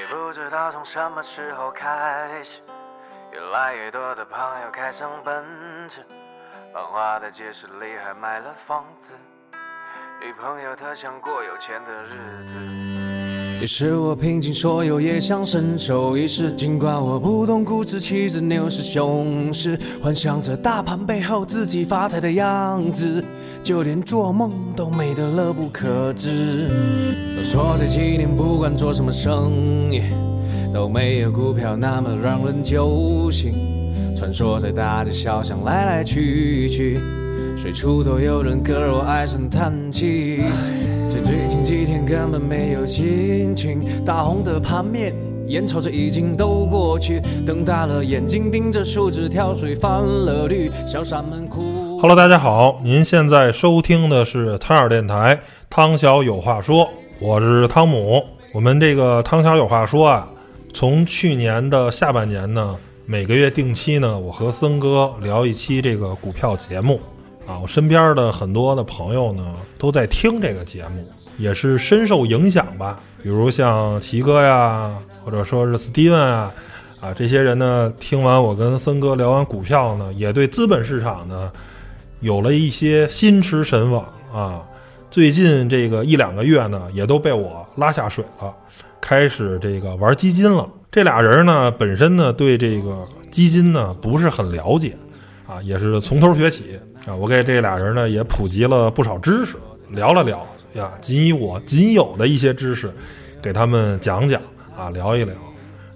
[0.00, 1.86] 也不知道从什么时候开
[2.42, 2.62] 始，
[3.34, 5.44] 越来越多的朋友开上奔
[5.90, 6.00] 驰，
[6.72, 9.08] 繁华的街市里还买了房子，
[10.24, 12.54] 女朋友她想过有钱的日子。
[13.60, 16.50] 于是我拼尽所有，也想伸手一试。
[16.50, 23.22] 尽管我不懂股指期指牛市熊市，幻想着大盘背后自己发财的样子，
[23.62, 26.68] 就连做梦都美得乐不可支。
[27.36, 29.52] 都说这几年不管做什么生
[29.92, 30.02] 意，
[30.72, 33.52] 都没有股票那么让人揪心。
[34.16, 36.98] 穿梭在大街小巷来来去去，
[37.56, 40.42] 随处都有人割我唉声叹气。
[41.08, 45.14] 这最近几天根本没有心情，大红的盘面，
[45.46, 51.79] 眼瞅着已经都过去，瞪大了眼睛盯着数字跳水翻了绿，小傻们哭。
[52.02, 58.24] Hello，大家好，您现在收听的是汤尔电台，汤小有话说，我是汤姆。
[58.54, 60.26] 我们这个汤小有话说啊，
[60.72, 66.98] 从去年的下半年呢，每个月定期呢，我和森哥聊一期这个股票节目
[67.46, 67.58] 啊。
[67.60, 69.44] 我身边的很多的朋友呢，
[69.76, 72.98] 都在听这个节目，也是深受影响吧。
[73.22, 74.90] 比如像齐哥呀，
[75.22, 76.50] 或者说是 Steven 啊，
[76.98, 81.52] 啊，这些人呢，听完我跟森哥聊完股票呢，也对资本市场呢。
[82.20, 84.62] 有了一些心驰神往啊，
[85.10, 88.54] 最近这个一两个月呢，也都被我拉下水了，
[89.00, 90.68] 开始这个玩基金了。
[90.90, 94.96] 这俩人呢，本身呢对这个基金呢不是很了解
[95.46, 97.14] 啊，也是从头学起啊。
[97.14, 99.56] 我给这俩人呢也普及了不少知识，
[99.88, 102.92] 聊了聊呀，仅以我仅有的一些知识，
[103.40, 104.40] 给他们讲讲
[104.76, 105.34] 啊，聊一聊。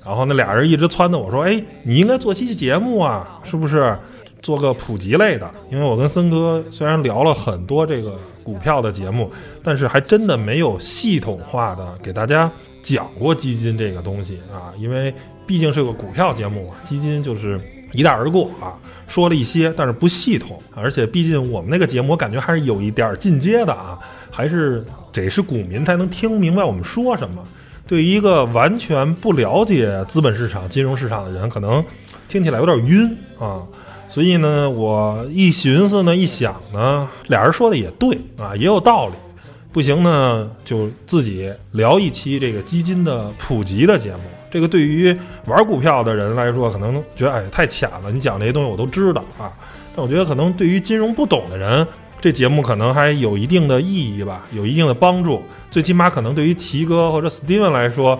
[0.04, 3.96] 然后那俩人一直撺掇我说：“哎，你应该做期节目啊，是不是？”
[4.44, 9.30] 做个普及类的，因为我跟森哥虽然聊了很多这个股票的节目，
[9.62, 14.68] 但是还真的没有系统化的给大家讲过基金这个东西啊。
[14.78, 15.12] 因为
[15.46, 17.58] 毕竟是个股票节目，基金就是
[17.92, 18.76] 一带而过啊，
[19.08, 20.60] 说了一些，但是不系统。
[20.74, 23.98] 而且毕竟我们那个节目，我感觉还是有一点进阶的啊，
[24.30, 27.42] 还是得是股民才能听明白我们说什么。
[27.86, 31.82] 对于一个完全不了解资本市场、金融市场的人，可能
[32.28, 33.62] 听起来有点晕啊。
[34.14, 39.14] 所以呢，我一寻思呢，一想呢，俩人说的也对啊，也有道理。
[39.72, 44.20] 不行呢，就自己聊一期这个基金的普及的节目。
[44.52, 45.12] 这个对于
[45.46, 49.50] 玩股票的人来说，可能觉得哎太浅了，你讲这些东西我都知道啊。
[49.96, 51.84] 但我觉得可能对于金融不懂的人，
[52.20, 55.42] 这节目可能还有一定的意义吧，有一定的帮助。
[55.72, 58.16] 最起码可能对于奇哥或者 Steven 来说。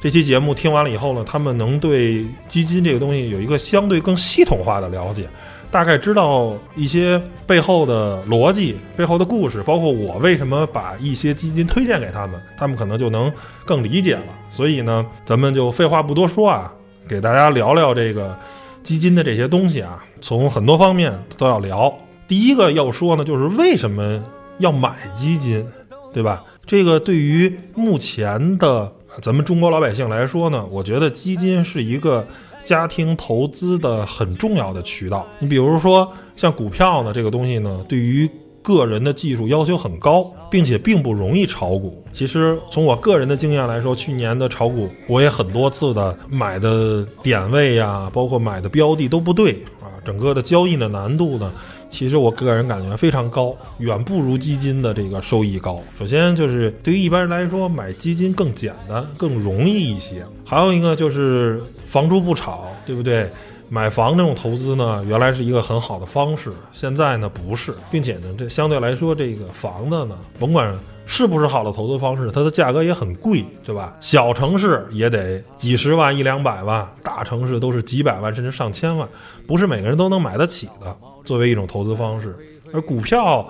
[0.00, 5.28] 这期节目听完了以后呢，他们能对基金这个东西有一个相对更系统化的了解，
[5.72, 13.32] 大概知道一些背后的逻辑、背后的故事，包括我为什么把一些基金推荐给他们，他们可能就能
[13.64, 14.22] 更理解了。
[14.50, 16.72] 所以呢，咱们就废话不多说啊，
[17.08, 18.38] 给大家聊聊这个
[18.84, 21.92] 基金的这些东西啊，从很多方面都要聊。
[22.28, 24.22] 第一个要说呢，就是为什么
[24.58, 25.66] 要买基金，
[26.12, 26.44] 对吧？
[26.64, 28.92] 这个对于目前的。
[29.20, 32.24] 咱们中国老百姓来说呢，我觉得基金是一个
[32.62, 35.26] 家庭投资的很重要的渠道。
[35.40, 38.30] 你比如说像股票呢，这个东西呢，对于
[38.62, 42.00] 个人的技术要求很高，并且并不容易炒股。
[42.12, 51.52] 其实从我个人的经验来说，去年的炒股我也很多次的买的点位呀，包括买的标的都不对啊，整个的交易的难度呢。
[51.90, 55.80] 其实我个人感觉非常高，远不如基金的这个收益高。
[55.98, 60.24] 首先就是对于一般人来说，买基金更简单、更容易一些。
[60.44, 63.30] 还有一个就是房住不炒，对不对？
[63.70, 73.94] 买房这种投资呢，原来是一个很好的方式，现在呢不是，并且呢，这相对来说，这个房子呢，甭管是不是好的投资方式，它的价格也很贵，对吧？
[74.00, 79.06] 小城市也得几十万、一两百万，大城市都是几百万甚至上千万，
[79.46, 80.96] 不是每个人都能买得起的。
[81.28, 82.34] 作为一种投资方式，
[82.72, 83.46] 而股票，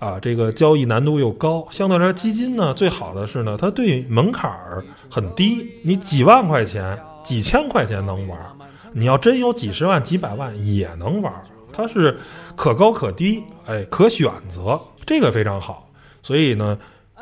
[0.00, 8.36] 啊，这个交易难度又高，相对来说，基金呢，最好的是呢，它对门槛儿很低，你几万块钱、几千块钱能玩，
[8.92, 11.32] 你要真有几十万、几百万也能玩，
[11.72, 12.18] 它是
[12.56, 15.88] 可高可低，哎，可选择，这个非常好。
[16.20, 16.76] 所以呢，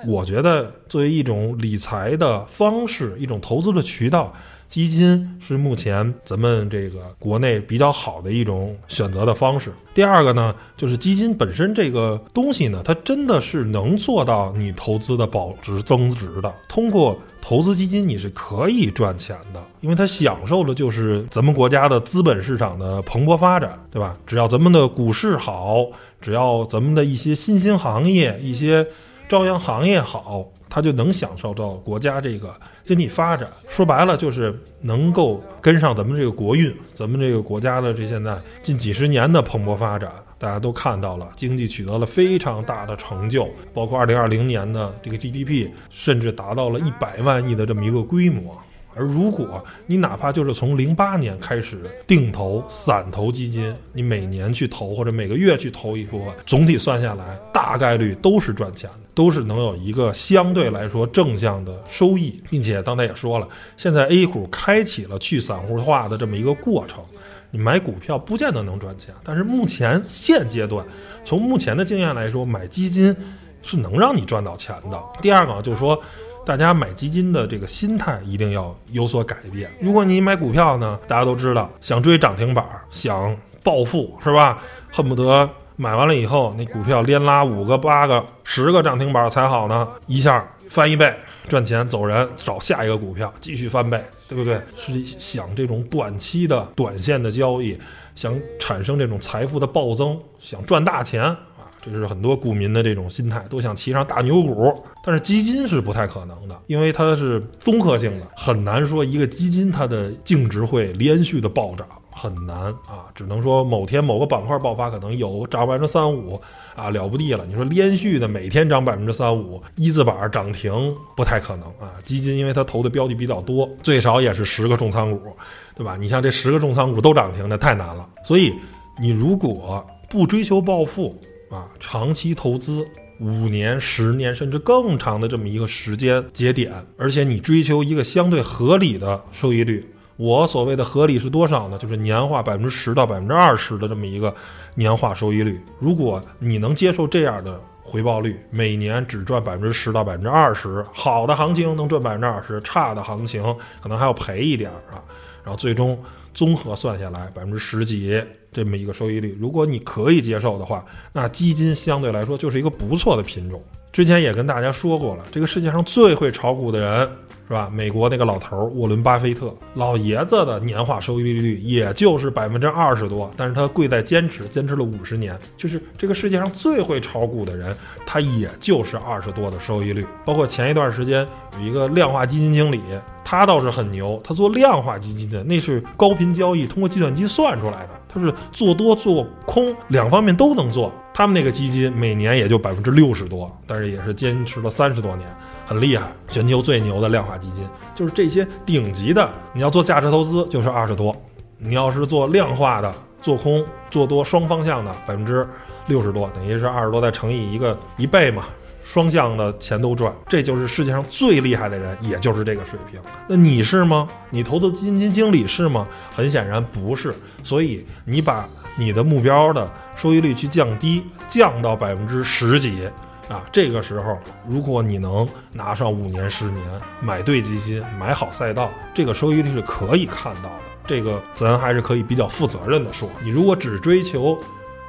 [0.07, 4.33] 我觉得作为一种理财的方式，一种投资的渠道。
[4.69, 9.73] 基金是目前咱们这个国内比较好的一种选择的方式。
[9.95, 16.55] 第二个呢，就是基金本身这个东西呢，它真的是能做到你投资的保值增值的。
[16.69, 24.17] 通过投资基金，你是可以赚钱的，因为它享受的就是咱们国家的资本市场的蓬勃发展，对吧？
[24.27, 25.87] 只要咱们的股市好，
[26.21, 28.87] 只要咱们的一些新兴行业、一些
[29.29, 32.55] 朝阳行业好，他就能享受到国家这个
[32.85, 33.49] 经济发展。
[33.69, 48.59] 说白了，就是能够跟上咱们这个国运，咱们这个国家的这现在近几十年的蓬勃发展，大家都看到了，经济取得了非常大的成就，包括二零二零年的这个 GDP 甚至达到了一百万亿的这么一个规模。
[48.95, 67.03] 而如果你哪怕就是从零八年开始定投散投基金，你每年去投或者每个月去投一部分，总体算下来，大概率都是赚钱的，都是能有一个相对来说正向的收益，并且刚才也说了，现在 A 股开启了去散户化的这么一个过程，
[67.51, 70.87] 你买股票不见得能赚钱，但是目前现阶段，
[71.25, 73.13] 从目前的经验来说，买基金
[73.61, 75.03] 是能让你赚到钱的。
[75.21, 76.01] 第二个就是说。
[76.47, 79.69] 大家买基金的这个心态一定要有所改变。
[79.83, 84.59] 如果你买股票呢，大家都知道，想追涨停板，想暴富，是吧？
[84.91, 85.47] 恨不得
[85.81, 91.15] 买完了以后，那股票连拉五个、八个、十个涨停板才好呢，一下翻一倍，
[91.49, 94.61] 赚钱走人，找下一个股票继续翻倍，对不对？
[94.75, 97.79] 是想这种短期的短线的交易，
[98.17, 101.39] 想产生这种财富的暴增，想赚大钱啊。
[101.81, 111.87] 这是很多股民的这种心态，都想骑上大牛股，但是基金是不太可能的，因为它是综合性的，很难说一个基金它的净值会连续的暴涨，
[112.19, 112.57] 很难
[112.89, 116.41] 啊，只能说某天某个板块爆发，可能有涨百分之三五
[116.75, 117.47] 啊，了不地了。
[117.47, 121.95] 你说连续的每天涨百分之三五，一字板涨停不太可能啊。
[122.03, 125.33] 基金因为它投的标的比较多，最少也是十个重仓股，
[125.77, 125.97] 对吧？
[125.97, 128.09] 你像这十个重仓股都涨停，那太难了。
[128.25, 128.53] 所以
[129.01, 131.15] 你如果不追求暴富，
[131.51, 132.85] 啊，长期投资
[133.21, 139.89] 五年、十年甚至更长的这么一个时间节点，而且你追求一个相对合理的收益率。
[140.19, 141.79] 我所谓的合理是多少呢？
[141.79, 144.35] 就是年化百分之十到百分之二十的这么一个
[144.75, 145.61] 年化收益率。
[145.79, 153.43] 如果你能接受这样的回报率，每年只赚百分之十到百分之二十，好的行情能赚百分之二十，差的行情
[153.81, 154.99] 可能还要赔一点啊。
[155.45, 155.97] 然后最终
[156.35, 158.21] 综合算下来百分之十几。
[158.51, 163.63] 这么一个收益率，如果你可以接受的话，那基金相对来说就是一个不错的品种。
[163.93, 167.09] 之前也跟大家说过了，这个世界上最会炒股的人。
[167.49, 167.71] 是吧？
[167.73, 175.35] 美国那个老头沃伦巴菲特老爷子的年化收益率也就是百分之二十多，但是他贵在坚持，坚持了五十年。
[175.57, 177.75] 就是这个世界上最会炒股的人，
[178.05, 180.05] 他也就是二十多的收益率。
[180.27, 181.27] 包括前一段时间
[181.59, 182.83] 有一个量化基金经理，
[183.25, 190.93] 他倒是很牛，他做量化基金的，那是高频交易，通过计算机算出来的，他是做多做空两方面都能做。
[191.13, 195.29] 他们那个基金每年也就百分之六十多，但是也是坚持了三十多年。
[195.67, 197.63] 很厉害，全球最牛的量化基金
[197.95, 199.29] 就是这些顶级的。
[199.53, 201.13] 你要做价值投资，就是二十多；
[201.59, 205.47] 你要是做量化的，做空、做多双方向的，百分之
[205.89, 208.45] 六十多，等于是二十多再乘以一个一倍嘛，
[208.89, 210.11] 双向的钱都赚。
[210.27, 212.99] 这就是世界上最厉害的人，也就是这个水平。
[213.29, 214.09] 那你是吗？
[214.31, 215.87] 你投资基金经理是吗？
[216.11, 217.15] 很显然不是。
[217.43, 218.49] 所以你把
[218.79, 222.89] 你的目标的收益率去降低，降到百分之十几。
[223.29, 224.19] 啊，这个时候，
[224.49, 226.65] 如果你能拿上五年、十年，
[227.03, 230.61] 买对基金，买好赛道，这个收益率是可以看到的。
[230.87, 233.07] 这个咱还是可以比较负责任的说。
[233.23, 234.41] 你如果只追求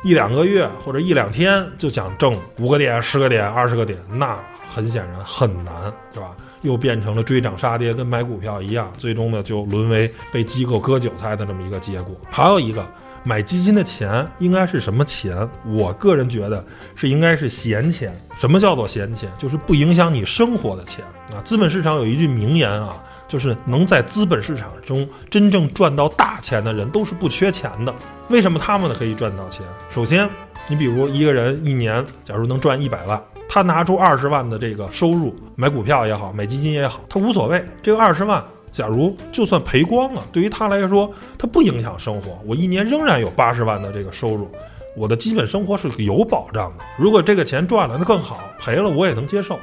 [0.03, 4.37] 一两个月或者一两天就想挣五个点、十个点、二十个点，那
[4.69, 5.73] 很显然很难，
[6.13, 6.31] 是吧？
[6.61, 12.15] 又变成了追涨杀跌，跟买股票一样，最终呢就沦为被机构割韭菜的这么一个结果。
[12.29, 12.85] 还有一个。
[13.21, 15.47] 买基金的钱应该是什么钱？
[15.65, 16.65] 我个人觉得
[16.95, 18.17] 是应该是闲钱。
[18.37, 19.29] 什么叫做闲钱？
[19.37, 21.03] 就是不影响你生活的钱
[21.33, 21.43] 啊。
[21.43, 22.95] 资本市场有一句名言啊，
[23.27, 27.93] 就是能在资本市场中真正赚到大钱的人都是不缺钱的。
[28.29, 29.65] 为什么他们可以赚到钱？
[29.89, 30.29] 首先，
[30.67, 37.63] 你比如一个人一年假如能赚一百万，他拿出二十万的这个收入买股票也好，买基金也好，他无所谓。
[37.81, 38.43] 这个二十万。
[38.71, 42.37] 假如就算赔光了，对于他来说，他不影响生活。
[42.45, 44.47] 我一年仍然有八十万的这个收入，
[44.95, 46.85] 我的基本生活是有保障的。
[46.95, 49.57] 如果这个钱赚了，那更好；赔了，我也能接受。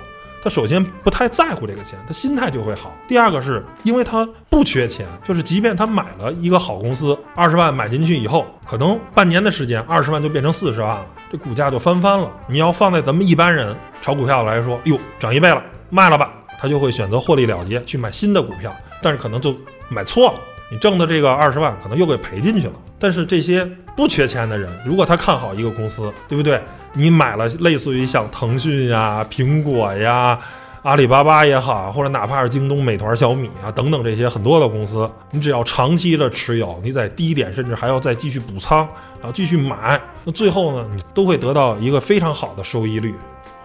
[0.46, 2.94] 他首先不太在乎这个钱，他心态就会好。
[3.08, 12.30] 第二个是因为他不缺钱，就是即便他买了一个好公司，二十万买进去以后，可能半年的时间，二十万就变成四十万了，这股价就翻番了。
[12.46, 15.60] 你要放在咱们一般人炒股票来说，哟，涨一倍了，
[15.90, 18.72] 卖了吧，他就会选择获利了结，去买新的股票。
[19.02, 19.52] 但是可能就
[19.88, 20.34] 买错了，
[20.70, 22.74] 你挣的这个二十万可能又给赔进去了。
[23.00, 26.60] 但是这些不缺钱的人，如果他看好一个公司，对不对？
[26.92, 30.38] 你买了类似于像腾讯呀、苹果呀、
[30.82, 38.86] 阿里巴巴也好，或者哪怕是京东、美团、小米啊等等这些很多的公司，你只要长期的持有，你在低点甚至还要再继续补仓，
[39.20, 43.14] 然后继续买，那最后呢，你都会得到一个非常好的收益率。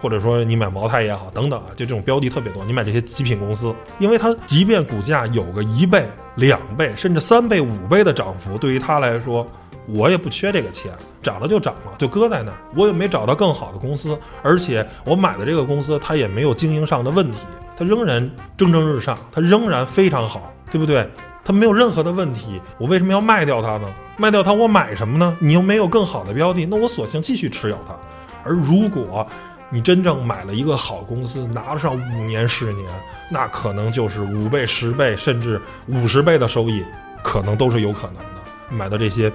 [0.00, 2.64] 或者说你买茅台也好，等等啊，就这种标的特别多。
[2.64, 9.46] 你买这些极品公司，因为它即便股价有个一倍、两倍，甚至三倍、五倍的涨幅，对于他来说，
[9.86, 17.38] 我也不缺这个钱，涨了就涨了，就搁在那儿，我也没找到更好的公司，而且我买的这个公司它也没有经营上的问题，
[17.76, 21.08] 它仍然蒸蒸日上，它仍然非常好，对不对？
[21.44, 23.92] 它没有任何的问题，我为什么要卖掉它呢？
[24.16, 25.36] 卖掉它我买什么呢？
[25.40, 27.94] 你又没有更好的标的，那我索性继续持有它。
[28.44, 29.26] 而如果
[29.70, 32.86] 你真正买了一个好公司，拿上五年、十年，
[33.30, 36.84] 那可能就是五倍、十倍，甚至五十倍的收益，
[37.24, 38.22] 可能都是有可能的。
[38.68, 39.32] 买的这些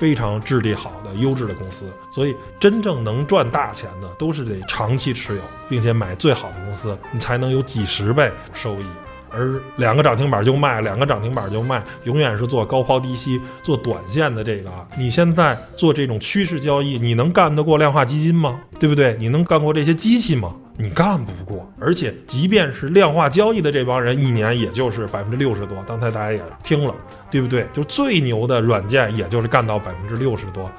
[0.00, 8.84] 非常质地好的、优质的公司，所以真正能赚大钱的，都是得长期持有，并且买最好的公司，你才能有几十倍收益。
[9.30, 14.86] 而两个涨停板就卖，两个涨停板就卖，永远是做高抛低吸、做短线的这个啊！
[14.96, 18.58] 你现在做这种趋势交易，你能干得过量化基金吗？
[18.78, 19.14] 对不对？
[19.20, 20.54] 你能干过这些机器吗？
[20.80, 21.70] 你干不过。
[21.78, 25.82] 而且，即便是量化交易的这帮人，一年也就是百分之六十多。
[25.86, 26.94] 刚才大家也听了，
[27.30, 27.66] 对不对？
[27.72, 30.70] 就最牛的软件，也就是干到百分之六十多。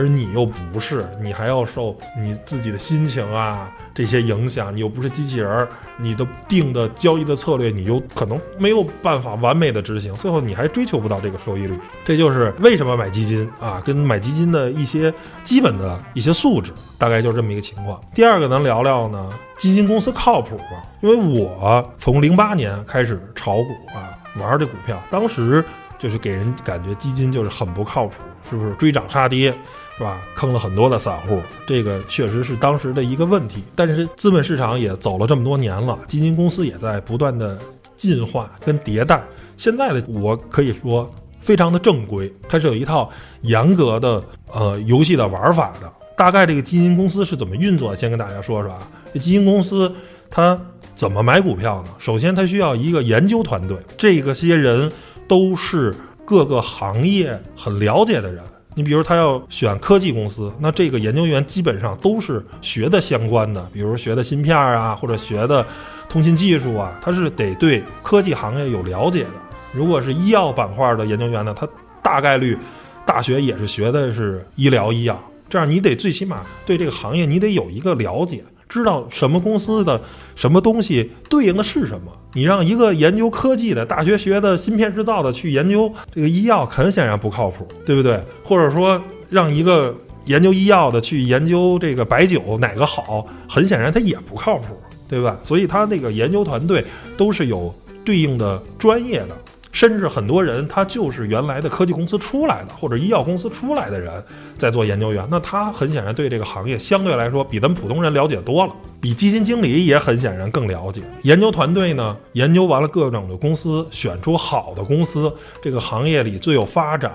[0.00, 11.78] 而你又不是，你还要受你自己的心情啊这些影响，你又不是机器人，你的定的交易的策略，你又可能没有办法完美的执行，最后你还追求不到这个收益率。
[12.02, 15.12] 这就是为什么买基金啊，跟买基金的一些
[15.44, 18.00] 基本的一些素质，大概就是这么一个情况。
[18.14, 20.82] 第二个，咱聊聊呢，基金公司靠谱吗？
[21.02, 25.62] 因为我从零八年开始炒股啊，玩这股票，当时
[25.98, 28.14] 就是给人感觉基金就是很不靠谱。
[28.42, 29.54] 是不是追涨杀跌，
[30.00, 30.18] 是吧？
[30.34, 33.62] 坑了很多的散户，这个确实是当时的一个问题。
[33.76, 37.58] 但是资本市场也走了这么多年了，基金公司也在不断的
[37.98, 39.22] 进化跟迭代。
[39.58, 41.06] 现在的我可以说
[41.38, 43.10] 非常的正规，它是有一套
[43.42, 45.92] 严格的呃游戏的玩法的。
[46.16, 47.94] 大概这个基金公司是怎么运作？
[47.94, 48.88] 先跟大家说说啊。
[49.12, 49.94] 这基金公司
[50.30, 50.58] 它
[50.96, 51.90] 怎么买股票呢？
[51.98, 54.90] 首先它需要一个研究团队，这个些人
[55.28, 55.94] 都是。
[56.22, 58.40] 各个行业很了解的人，
[58.74, 65.66] 你比如他要选科技公司，那这个研究员基本上都是学的相关的，比如学的芯片啊，或者学的
[66.08, 69.30] 通信技术啊，他是得对科技行业有了解的。
[69.72, 71.68] 如果是医药板块的研究员呢，他
[72.02, 72.56] 大概率
[73.04, 78.44] 大学也是学的是医疗医药，这样你得最起码对这个行业你得有一个了解。
[78.70, 80.00] 知道什么公司的
[80.34, 82.10] 什么东西对应的是什么？
[82.32, 88.18] 你让一个研究科技的大学学的芯片制造的去研究这个医药，很显然不靠谱，对不对？
[88.44, 89.94] 或者说让一个
[90.26, 94.76] 研究医药的去研究这个白酒哪个好，很显然他也不靠谱，
[95.08, 95.36] 对吧？
[95.42, 96.84] 所以他那个研究团队
[97.16, 97.74] 都是有
[98.04, 99.36] 对应的专业的。
[99.72, 104.12] 甚至很多人他就是原来的科技公司出来的，或者医药公司出来的人，
[104.58, 105.26] 在做研究员。
[105.30, 111.02] 那他很显然对这个行业相对来说比咱们普通人了解多了，比基金经理也很显然更了解。
[111.22, 117.12] 研究团队呢，研究完了各种的公司，选出好的公司，这个行业里最有发展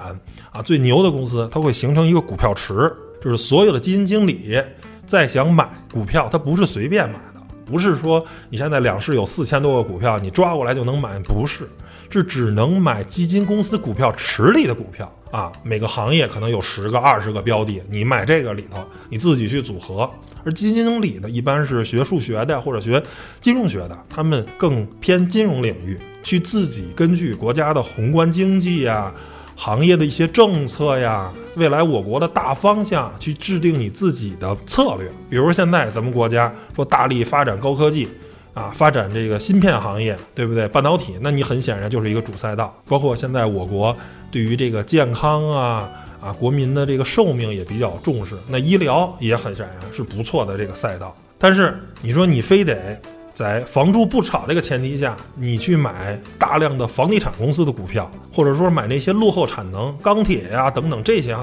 [0.52, 4.58] 啊、最牛的公司，它会形成一个股票池，就是所有的基金经理
[5.06, 11.70] 再想买股票，他不是随便买的，不是说你现在两市有四千多个股票，你抓过来就能买，不是。
[12.10, 20.10] 是只能买基金公司股票池里的股票啊，每个行业可能有十个、二十个标的，你买这个里头，你自己去组合。
[20.44, 23.02] 而基金经理呢，一般是学数学的或者学
[23.42, 29.12] 金融学的，他们更偏金融领域，去自己根据国家的宏观经济呀、
[29.56, 35.12] 行业的一些政策呀、未来我国的大方向去制定你自己的策略。
[35.30, 38.08] 比如现在咱们国家说大力发展高科技。
[38.56, 40.66] 啊，发展这个芯片行业，对不对？
[40.70, 42.74] 半导体，那你很显然就是一个主赛道。
[42.88, 43.96] 包括现在我国
[44.32, 45.90] 对于这个健康啊
[46.22, 51.14] 啊，国民的这个寿命也比较重视，那医疗也很显然是不错的这个赛道。
[51.38, 52.98] 但是你说你非得
[53.34, 61.36] 在房住不炒这个前提下，你去买大量的房地产公司的股票，或者说买那些落后产能、钢铁呀等等这些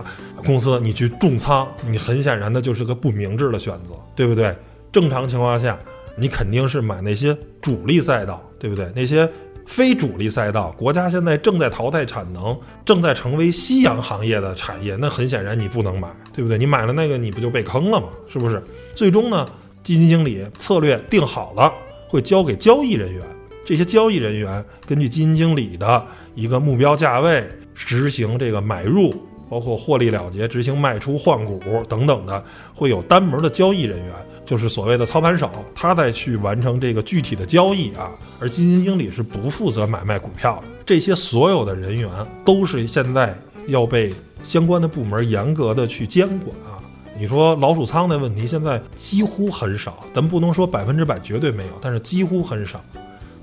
[0.47, 4.57] 公司，你去重仓，你很显然的就是个不明智的选择，对不对？
[4.91, 5.79] 正常情况下。
[6.17, 8.91] 你肯定是买那些主力赛道，对不对？
[8.95, 9.29] 那些
[9.67, 16.59] 非主力赛道，国家现在正在淘汰产能，正在成为夕阳行业的产业，那很显然你不能买，对不对？
[16.59, 18.09] 你买了那个，你不就被坑了吗？
[18.29, 18.63] 是不是？
[18.95, 19.49] 最终呢，
[19.83, 21.73] 基金经理策略定好了，
[22.09, 23.25] 会交给交易人员，
[23.65, 26.05] 这些交易人员根据基金经理的
[26.35, 29.15] 一个目标价位，执行这个买入，
[29.49, 34.13] 包括获利了结，执行卖出换股等等的，会有单门的交易人员。
[34.45, 40.65] 就是所谓的操盘手，他在去完成这个具体的交易啊，而基金经理是不负责买卖股票的。
[40.85, 42.11] 这些所有的人员
[42.45, 43.37] 都是现在
[43.69, 46.77] 要被相关的部门严格的去监管啊，
[47.17, 52.81] 你说老鼠仓的问题现在几乎很少，咱不能说百分之百绝对没有，但是几乎很少。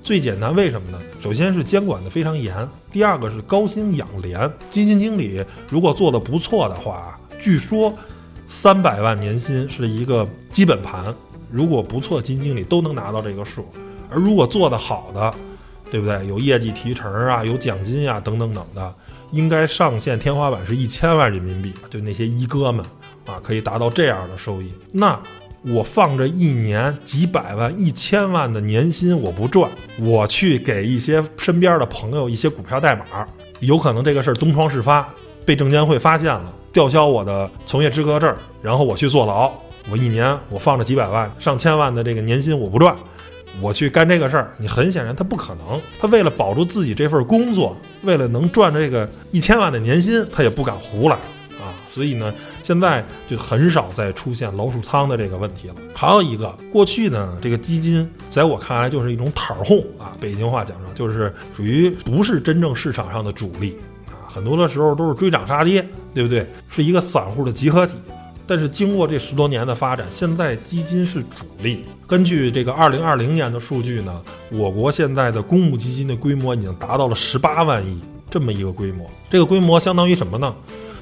[0.02, 0.98] 最简单，为什么呢？
[1.20, 4.50] 首先是监管的非常严，第二个是高薪养廉。
[4.70, 7.92] 基金经理如果做的不错的话，据说
[8.52, 11.14] 三百万年薪是一个基本盘，
[11.52, 13.64] 如果不错，基金经理都能拿到这个数。
[14.10, 15.32] 而如果做得好的，
[15.88, 16.26] 对不对？
[16.26, 18.92] 有业绩提成啊，有奖金啊，等等等的，
[19.30, 21.72] 应该上限天花板是一千万人民币。
[21.88, 22.84] 就那些一哥们
[23.24, 24.72] 啊，可以达到这样的收益。
[24.92, 25.16] 那。
[25.62, 33.04] 我放着一年几百万、一千万的年薪，我不赚，我去给一些身边的朋友一些股票代码，
[33.58, 35.06] 有可能这个事儿东窗事发，
[35.44, 39.50] 被证监会发现了，吊销我的从业资格证，然后我去坐牢。
[39.90, 42.94] 我一年我放着几百万、上千万的这个年薪，我不赚，
[43.60, 45.80] 我去干这个事儿，你很显然他不可能。
[45.98, 51.16] 他为了保住自己这份工作，为了能赚这个一千万的年薪，他也不敢胡来
[51.60, 51.74] 啊。
[51.88, 55.74] 所以呢，现在就很少再出现老鼠仓的这个问题了。
[55.94, 63.76] 还有一个，过去呢，这个基金在我看来就是一种摊儿哄啊，北京话讲上就是属于不是真正市场上的主力，
[64.32, 65.84] 很多的时候都是追涨杀跌，
[66.14, 66.46] 对不对？
[66.68, 67.94] 是一个散户的集合体。
[68.46, 71.84] 但是经过这十多年的发展，现在基金是主力。
[72.06, 74.20] 根据这个二零二零年的数据呢，
[74.50, 79.08] 我国现在的公募基金的规模已经达到了十八万亿这么一个规模。
[79.28, 80.54] 这个规模相当于什么呢？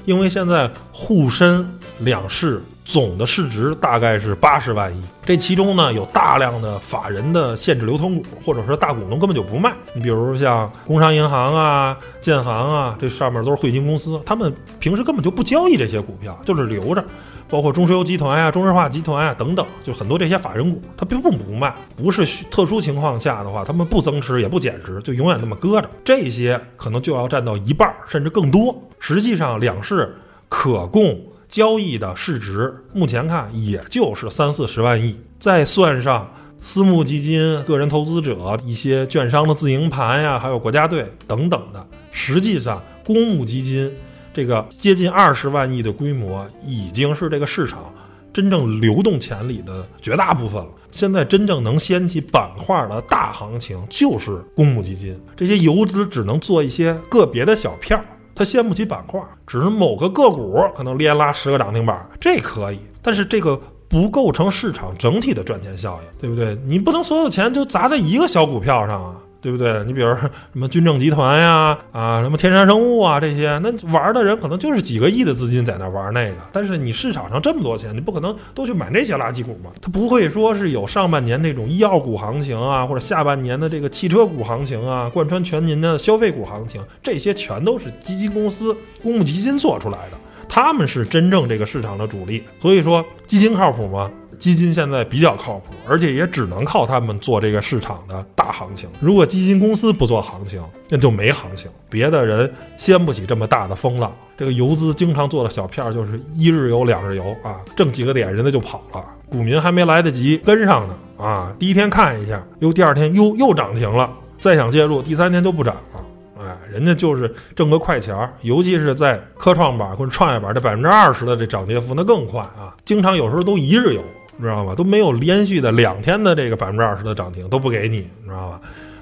[0.05, 1.67] 因为现在沪深
[1.99, 9.73] 两市总的市值大概是八十万亿，这其中呢有大量的法人的限制流通股，或者说大股东根本就不卖。
[9.93, 17.03] 你比如像工商银行啊、建行啊，这上面都是汇金公司，他们平时根本就不交易这些股票，就是留着。
[17.49, 25.89] 包括中石油集团呀、中石化集团呀等等，就很多这些法人股，它并不不卖，不是特殊情况下的话，他们不增持也不减值，就永远那么搁着。
[26.03, 28.79] 这些可能就要占到一半甚至更多。
[28.99, 30.15] 实际上，两市
[30.47, 43.91] 可供交易的市值，目前看也就是三四十万亿，再算上私募基金、个人投资者、一些券商的自营盘呀，还有国家队等等的，实际上公募基金。
[44.31, 47.91] 这个接近二十万亿的规模，已经是这个市场
[48.31, 50.69] 真正流动潜力的绝大部分了。
[50.91, 55.19] 现在真正能掀起板块的大行情，就是公募基金。
[55.35, 57.99] 这些游资只能做一些个别的小票，
[58.39, 59.19] 它掀不起板块。
[59.45, 62.79] 只是某个个股可能连拉十个涨停板，这可以。
[63.01, 66.57] 但是这个不构成市场整体的赚钱效应，对不对？
[66.65, 69.15] 你不能所有钱就砸在一个小股票上啊。
[69.41, 69.83] 对不对？
[69.85, 76.35] 你比如什么军政集团呀，啊，什么天山生物啊，这些，那玩的人可能就是几个亿的资金在那玩那个。
[76.51, 79.71] 但是你市场上这么多钱，你不可能都去买那些垃圾股嘛？
[79.81, 90.17] 它不会说是有上半年那种医药股行情啊，或者下半年的这个汽车股行情啊，贯穿全年的消费股行情，这些全都是基金公司、公募基金做出来的，
[90.49, 92.43] 他们是真正这个市场的主力。
[92.61, 94.11] 所以说，基金靠谱吗？
[94.39, 98.89] 基金现在比较靠谱，而且也只能靠他们做这个市场的大行情。
[98.99, 104.11] 如果基金公司不做行情，那就没行情，别的人掀不起这么大的风浪。
[104.37, 111.53] 这个游资经常做的小票，就是一日游、两日游啊，挣几个点，人家就跑了，股民还没来得及跟上呢啊！
[111.59, 116.05] 第一天看一下，又第二天又又涨停了，再想介入，第三天就不涨了。
[116.39, 122.73] 哎，人家就是挣个快钱儿，尤其是在科创板或者创业板这百分之二十的这涨跌幅，那更快啊！
[122.85, 124.01] 经常有时候都一日游。
[124.41, 124.73] 知道吧？
[124.75, 128.61] 都没有连续的两天的这个百分之二十的涨停都不给你，你知道吧？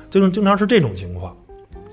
[0.09, 1.35] 就是经常是这种情况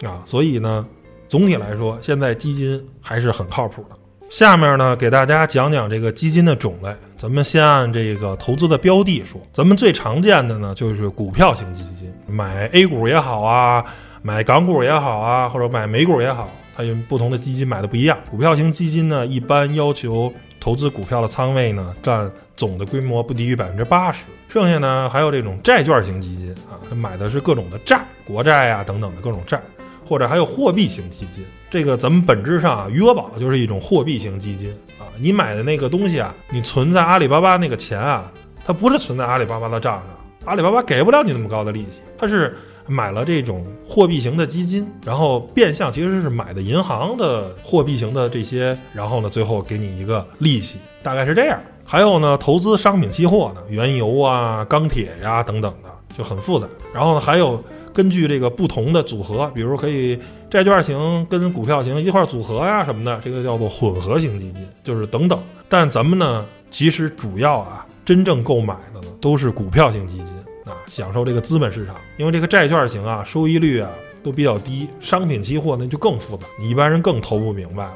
[0.03, 0.23] 啊。
[0.25, 0.87] 所以呢，
[1.29, 3.97] 总体来说，现在基金还是很靠谱的。
[4.31, 6.89] 下面呢，给大家讲讲这个基金的种类。
[7.17, 13.85] 咱们先按这个投资的标的说，咱们最常见的呢就是股票型基金，买 A 股也好啊，
[14.23, 18.19] 买港股也好啊，或者买美股也好，它有不同的基金买的不一样。
[18.31, 20.33] 股票型基金呢，一般要求。
[20.65, 24.25] 投资股票的仓位呢，占总的规模不低于百分之八十。
[24.49, 29.61] 剩下呢，还有这种债券型基金啊，买的是各种的债，国债啊等等的各种债，
[30.09, 31.45] 或者还有货币型基金。
[31.69, 35.05] 这个咱们本质上啊，余额宝就是一种货币型基金啊。
[35.19, 38.33] 你买的那个东西啊，你存在阿里巴巴那个钱啊，
[38.65, 40.05] 它不是存在阿里巴巴的账上，
[40.47, 42.57] 阿里巴巴给不了你那么高的利息，它是。
[42.87, 51.59] 买了这种货币型的基金，然后变相其实是买的银行的货币型的这些，然后呢，最后给你一个利息，大概是这样。
[51.87, 56.67] 还有呢，投资商品期货呢，原油啊、钢铁呀等等的，就很复杂。
[56.95, 60.19] 然后呢，还有根据这个不同的组合，比如可以
[60.49, 65.39] 债券型跟股票型一块组合呀什么的，这个叫做混合型基金，就是等等。
[65.69, 70.34] 但咱们呢，其实主要啊，真正购买的呢，都是股票型基金。
[70.65, 73.91] 啊，享受这个资本市场，因为这个债券型啊，收益率啊
[74.23, 77.95] 都比较低，商品期货那就更复杂，你一般人更投不明白了。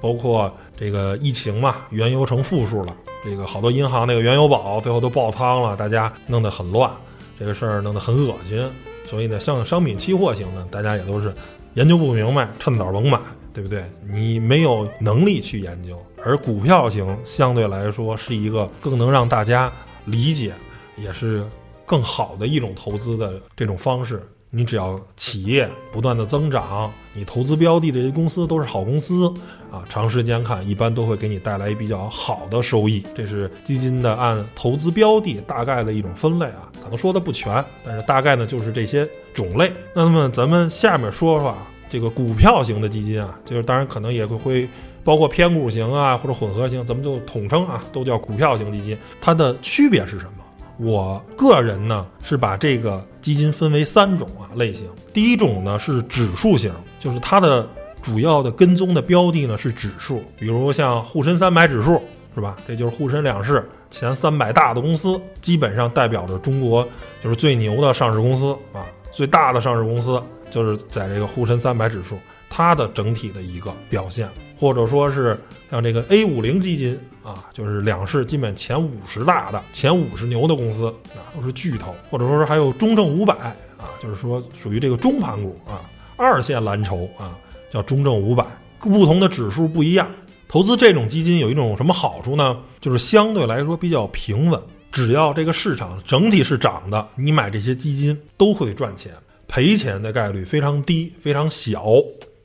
[0.00, 6.90] 包括这个疫情嘛，原油成负数了，这个好多银行那个原油宝最后都爆仓了，大家弄得很乱，
[7.38, 8.66] 这个事儿弄得很恶心。
[9.06, 11.34] 所以呢，像商品期货型呢，大家也都是
[11.74, 13.18] 研究不明白，趁早甭买，
[13.52, 13.84] 对不对？
[14.10, 19.70] 你没有能力去研究，而股票型相对来说是一个更能让大家
[20.06, 20.54] 理解，
[20.96, 21.44] 也是
[21.90, 24.22] 更好的一种投资的这种方式。
[24.52, 29.32] 你只要企业不断的增长，你投资标的这些公司都是好公司
[29.72, 33.04] 啊，长时间看一般都会给你带来比较好的收益。
[33.12, 39.72] 这是基金的按投资标的大概的一种分类啊，可能说的不全，但是大概呢就是这些种类。
[39.92, 44.68] 那么咱们下面说说啊，这个股票型的基金啊，就是当然可能也会会
[45.04, 48.98] 包括偏股型啊或者混合型，咱们就统称啊，都叫股票型基金。
[49.20, 50.39] 它的区别是什么？
[50.80, 54.86] 我个人呢是把这个基金分为三种啊类型。
[55.12, 57.68] 第一种呢是指数型，就是它的
[58.00, 62.00] 主要的跟踪的标的呢是指数，比如像沪深三百指数，
[62.34, 62.56] 是吧？
[62.66, 66.88] 这就是沪深两市前三百大的公司，基本上代表着中国
[67.22, 72.16] 就是最牛的上市公司啊，最大的上市公司就是在这个沪深三百指数，
[72.50, 74.28] 它的整体的一个表现。
[74.58, 81.94] 或者说是像这个 A 五零基金啊，就是两市基本前五十大的、前五十牛的公司啊，都是巨头。
[82.10, 83.34] 或者说是还有中证五百
[83.78, 85.80] 啊，就是说属于这个中盘股啊，
[86.18, 87.34] 二线蓝筹啊，
[87.70, 88.44] 叫中证五百。
[88.78, 90.10] 不同的指数不一样，
[90.46, 92.58] 投资这种基金有一种什么好处呢？
[92.80, 94.60] 就是相对来说比较平稳，
[94.92, 99.12] 只要这个市场整体是涨的，你买这些基金都会赚钱，
[99.48, 101.94] 赔钱的概率非常低，非常小。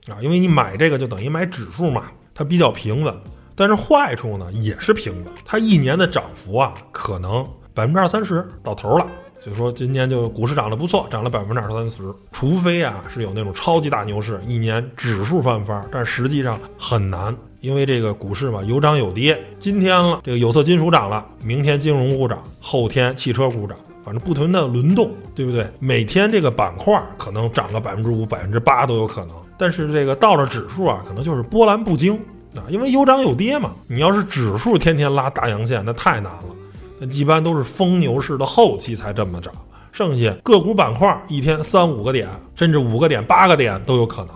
[0.07, 3.13] 啊，因为你买这个就等于买指数嘛，它比较平稳。
[3.55, 9.07] 但是坏处呢也是平稳，它一年的涨幅啊可能百分之二三十到头了。
[9.41, 12.13] 就说今年就股市涨得不错，涨了百分之二三十。
[12.31, 19.39] 除非啊是有那种超级大牛市，一年指数翻番，但实际上很难，因为这个股市嘛有涨有跌。
[19.59, 25.69] 今天了，这个有色金属涨了，明天金融股涨，后天汽车股涨，反正不停的轮动，对不对？
[25.79, 29.35] 每天这个板块可能涨个百分之五、百分之八都有可能。
[29.57, 32.15] 但是这个到了指数啊，可能就是波澜不惊
[32.55, 33.71] 啊，因为有涨有跌嘛。
[33.87, 36.55] 你要是指数天天拉大阳线，那太难了。
[36.99, 39.53] 那一般都是疯牛市的后期才这么涨，
[39.91, 44.29] 剩下个股板块一天三五个点，甚至五个点、八个点都有可能。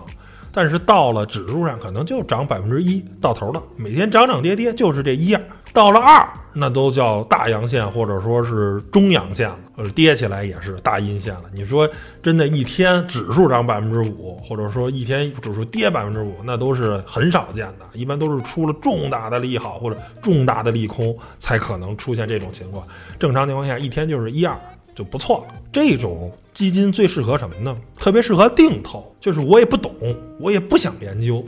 [0.52, 5.40] 但是到了指数上，可能就涨百分之一到头了，每天涨涨跌跌就是这一样。
[5.72, 11.44] 到了二，那都叫大阳线或者说是中阳线了，呃，跌起来也是大阴线了。
[11.52, 11.88] 你说
[12.22, 22.84] 真的，一天指数涨百分之五，或者说一天指数跌百分之五，那都是很少见的，一般都是出了重大的利好或者重大的利空才可能出现这种情况。
[23.18, 24.58] 正常情况下，一天就是一二
[24.94, 25.54] 就不错了。
[25.72, 27.76] 这种基金最适合什么呢？
[27.96, 29.92] 特别适合定投，就是我也不懂，
[30.40, 31.44] 我也不想研究。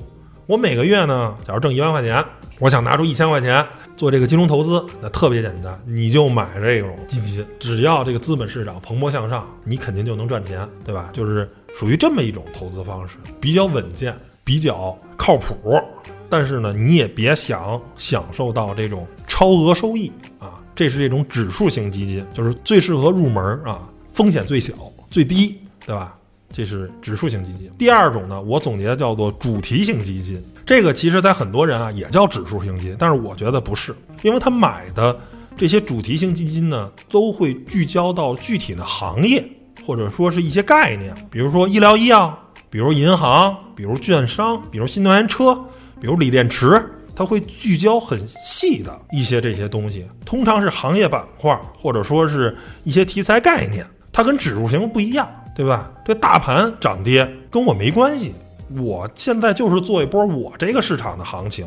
[0.46, 2.22] 我每个月呢，假如挣一万块钱，
[2.58, 3.64] 我想拿出一千块钱
[3.96, 11.10] 做这个金融投资，那特别简单，你就买这种基金，只要这个资本市场蓬勃向上，你肯定就能赚钱，对吧？
[11.12, 15.80] 就是属于这么一种投资方式，比较稳健，比较靠谱。
[16.28, 24.74] 但是呢，你也别想享受到这种超额收益啊，这是这种指数型基金，就是最适合入门啊，风险最小、
[25.08, 26.16] 最低，对吧？
[26.52, 27.70] 这是指数型基金。
[27.78, 30.40] 第二种呢，我总结叫做主题型基金。
[30.64, 35.18] 这个其实，在很多人啊也叫指数型基金，但是我觉得不是，因为他买的
[35.56, 39.44] 这些主题型基金呢，都会聚焦到具体的行业，
[39.84, 42.38] 或者说是一些概念，比如说医疗医药，
[42.70, 45.54] 比如银行，比如券商，比如新能源车，
[46.00, 46.80] 比如锂电池，
[47.16, 55.28] 它会聚焦很细的一些这些东西，通常是行业板块，或者说是一些题材概念，它跟指数型不一样。
[55.54, 55.90] 对吧？
[56.04, 58.34] 这大盘涨跌跟我没关系，
[58.76, 61.66] 我现在就是做一波我这个市场的行情。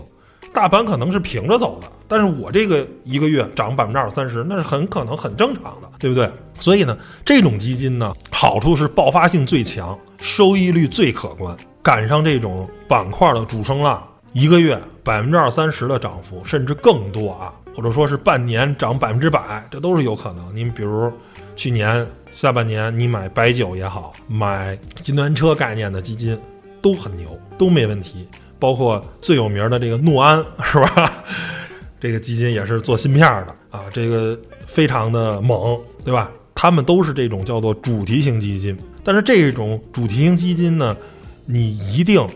[0.53, 6.31] 大盘可能是平着走的，但是我这个一个月涨百分之二三十，那是很可能很正常的，对不对？
[6.59, 11.55] 所以呢，这种基金呢，好处是爆发性最强，收益率最可观。
[11.83, 20.55] 赶上这种板块的主升浪，一个月百分之二三十的涨幅，甚至更多啊，或者说是半年涨百分之百，这都是有可能。
[20.55, 21.11] 您比如
[21.55, 22.07] 去年。
[22.35, 26.37] 下半年你买白酒也好，买新能源车概念的基金
[26.81, 28.27] 都很牛，都没问题。
[28.59, 31.23] 包括最有名的这个诺安，是吧？
[31.99, 36.29] 这个基金也是做芯片的啊，这个非常的猛，对吧？
[36.53, 38.77] 他们都是这种叫做主题型基金。
[39.03, 40.95] 但是这种主题型基金呢，
[41.45, 42.27] 你一定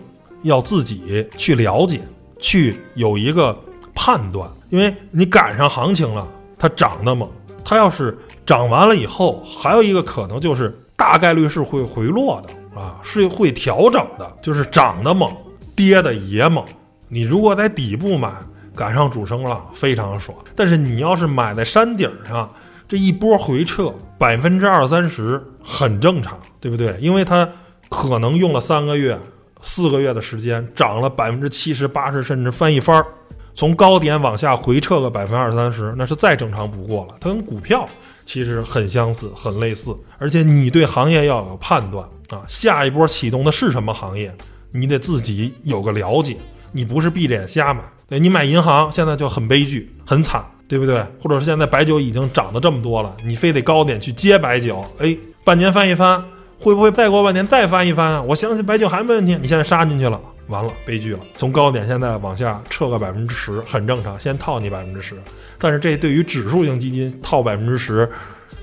[0.43, 1.99] 要自己去了解，
[2.39, 3.57] 去有一个
[3.93, 6.25] 判断，因为你赶上行情了，
[6.57, 7.29] 它涨得猛，
[7.65, 8.17] 它要是。
[8.49, 15.31] 涨完了以后，还有一个可能就是大概率是会回落的啊，是会调整的，就是涨得猛，
[15.75, 16.65] 跌的也猛，
[17.09, 18.33] 你如果在底部买，
[18.75, 20.35] 赶上主升浪，非常爽。
[20.55, 22.51] 但是你要是买在山顶上，
[22.88, 26.97] 这一波回撤百分之二三十很正常，对不对？
[26.99, 27.47] 因为它
[27.88, 29.15] 可能用了三个月、
[29.62, 33.05] 四个月的时间，涨了百分之七十、八十，甚至翻一番儿。
[33.53, 37.15] 从高点往下回撤个百分之二三十，那是再正常不过了。
[37.19, 37.85] 它跟股票
[38.30, 42.44] 其实很相似、很类似，而且你对行业要有判断啊。
[42.48, 44.32] 下一波启动的是什么行业，
[44.72, 46.38] 你得自己有个了解。
[46.72, 51.04] 你不是闭着眼瞎买，对你买银行现在就很悲剧、很惨，对不对？
[51.20, 56.24] 或者是现在白酒已经涨得这么多了，你非得高点去接白酒，哎，半年翻一番，
[56.60, 58.22] 会不会再过半年再翻一番啊？
[58.22, 59.36] 我相信白酒还没问题。
[59.42, 61.19] 你现在杀进去了，完了，悲剧了。
[61.35, 65.15] 从高点现在往下撤个百分之十，很正常，先套你百分之十。
[65.57, 68.09] 但是这对于指数型基金套百分之十，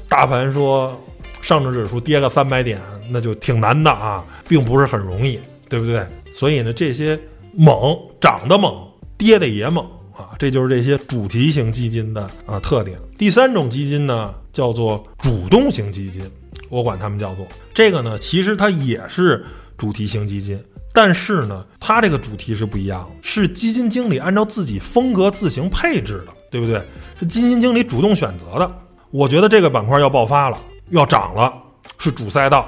[0.08, 1.02] 大盘说
[1.40, 6.06] 上证指数跌个三百点，那就挺难的啊，并不是很容易，对不对？
[6.34, 7.18] 所以呢，这些。
[7.58, 10.36] 猛涨得猛，跌的也猛啊！
[10.38, 12.98] 这就是这些主题型基金的啊特点。
[13.16, 16.22] 第三种基金呢，叫做主动型基金，
[16.68, 19.42] 我管它们叫做这个呢，其实它也是
[19.78, 20.62] 主题型基金，
[20.96, 26.82] 但是呢，它这个主题是不一样的，是基金经理按照自己风格自行配置的，对不对？
[27.20, 28.72] 是基金经理主动选择的。
[29.10, 31.52] 我觉得这个板块要爆发了，要涨了，
[31.98, 32.66] 是主赛道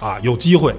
[0.00, 0.74] 啊，有机会。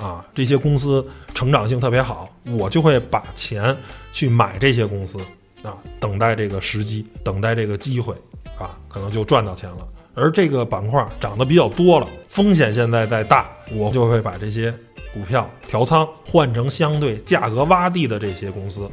[0.00, 3.76] 啊，这些公司成长性特别好，我就会把钱
[4.12, 5.18] 去买这些公司
[5.62, 8.14] 啊，等待这个时机，等待这个机会
[8.56, 9.78] 啊，可能就赚到钱了。
[10.14, 14.72] 而这个板块涨得比较多了，风险现在在大，我就会把这些
[15.18, 18.84] 股票调仓，换成相对价格洼地的这些公司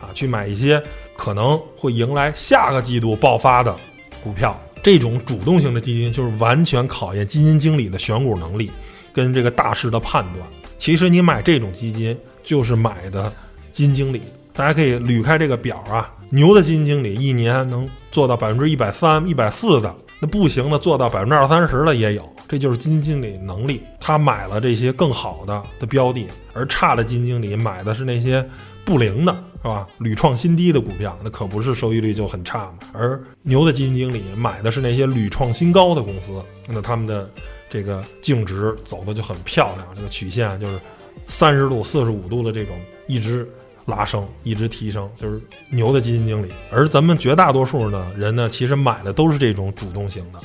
[0.00, 0.82] 啊，去买一些
[1.14, 3.76] 可能会迎来下个季度爆发的
[4.22, 4.58] 股票。
[4.82, 8.70] 这种主动型的基金就是完全考验基金经理的选股能力。
[9.12, 10.44] 跟这个大势的判断，
[10.76, 13.32] 其实你买这种基金就是买的
[13.70, 14.22] 基金经理。
[14.52, 22.28] 大家可以捋开这个表啊，牛的基金经理一年能做到百分之一百三、一百四的，那不行的做到百分之二三十的也有。
[22.46, 28.46] 这就是基金经理能力，他买了这些更好的的标的，而差的基金经理买的是那些
[28.84, 29.86] 不灵的，是吧？
[29.98, 32.78] 屡创新低的股票，那可不是收益率就很差嘛。
[32.92, 36.32] 而牛的基金经理买的是那些屡创新高的公司，
[36.68, 37.28] 那他们的。
[37.70, 40.78] 这个净值走的就很漂亮，这个曲线就是
[41.26, 43.50] 三十度、四十五度的这种一直
[43.86, 46.52] 拉升、一直提升，就是牛的基金经理。
[46.70, 50.38] 而咱们绝大多数呢人呢，其实买的都是这种主动型的，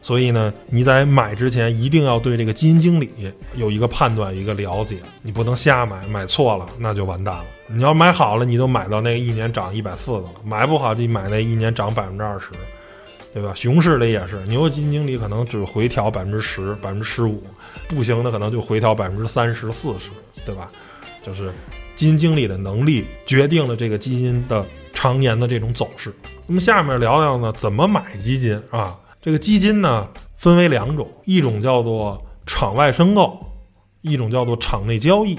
[0.00, 3.10] 所以呢，你在买之前一定要对这个基金经理
[3.54, 7.44] 有一个判断、一个了解，你不能瞎买，买错了那就完蛋了。
[7.68, 12.46] 你要买好了，你都买到那个一年涨一百四的了；买不好，就买那一年涨百分之二十。
[13.34, 13.50] 对吧？
[13.54, 17.42] 熊市里也是，牛基金经理可能只回调百分之十、百分之十五，
[17.88, 20.10] 不行的可能就回调百分之三十四十，
[20.44, 20.68] 对吧？
[21.22, 21.50] 就是
[21.94, 26.12] 基金经理的能力决定了这个基金的常年的这种走势。
[26.46, 28.98] 那么下面聊聊呢，怎么买基金啊？
[29.20, 33.38] 这个基金呢分为两种，一种叫做场外申购，
[34.00, 35.38] 一种叫做场内交易。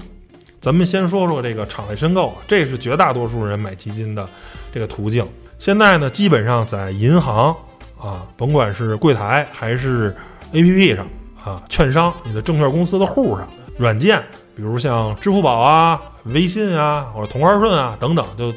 [0.62, 4.28] 咱们先说说这个场外申购，这是绝大多数人买基金的
[4.74, 5.28] 这个途径。
[5.60, 7.56] 现在呢，基本上在银行。
[7.96, 10.14] 啊，甭管是柜台还是
[10.52, 11.08] A P P 上
[11.42, 14.22] 啊，券商，你的证券公司的户上，软件，
[14.56, 18.54] 比如像支付宝啊、微信啊，或者同花顺啊等等，就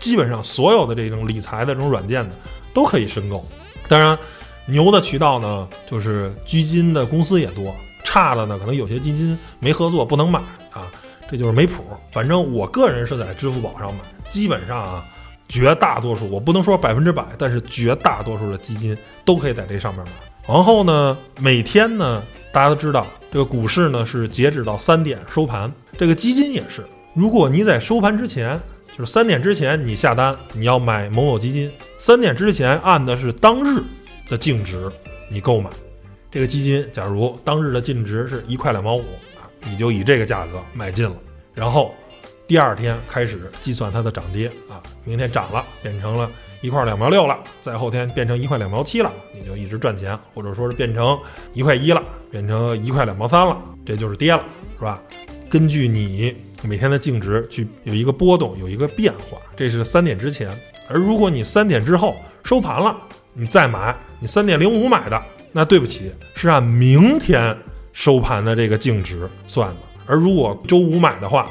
[0.00, 2.34] 基本上所有的这种理财的这种软件呢，
[2.72, 3.46] 都可以申购。
[3.88, 4.18] 当然，
[4.66, 10.38] 牛的渠道呢，就是基金的公司也多，差的呢，可能有些基金没合作不能买
[10.70, 10.90] 啊，
[11.30, 11.82] 这就是没谱。
[12.12, 15.04] 反正我个人是在支付宝上买，基本上啊。
[15.50, 20.12] 绝大多数我不能说百分之百，但是绝大多数的基金都可以在这上面买。
[20.46, 22.22] 然后呢，每天呢，
[22.58, 26.84] 大家都知道这个股市呢是截止到三点收盘，这个基金也是。
[27.14, 28.60] 如果你在收盘之前，
[28.96, 33.80] 就是三点之前你下单，你要买某某基金，三点之前按的是当日
[34.28, 34.90] 的净值，
[35.30, 35.70] 你购买
[36.32, 36.84] 这个基金。
[36.92, 39.04] 假如当日的净值是一块两毛五
[39.36, 41.14] 啊，你就以这个价格买进了，
[41.54, 41.94] 然后。
[42.48, 46.28] 第二天开始计算它的涨跌啊，明天涨了变成了
[46.60, 51.18] 一块两毛六了，再后天变成一块两毛七了，你就一直赚钱，或者说是变成
[51.52, 54.42] 一块一了，变成一块两毛三了，这就是跌了，
[54.78, 55.00] 是吧？
[55.48, 60.50] 根据你每天的净值去有一个波动，有一个变化，这是三点之前。
[60.88, 62.96] 而如果你三点之后收盘了，
[63.34, 67.56] 你再买，你三点零五买的，那对不起，是按明天
[67.92, 69.76] 收盘的这个净值算的。
[70.06, 71.50] 而如果周五买的话，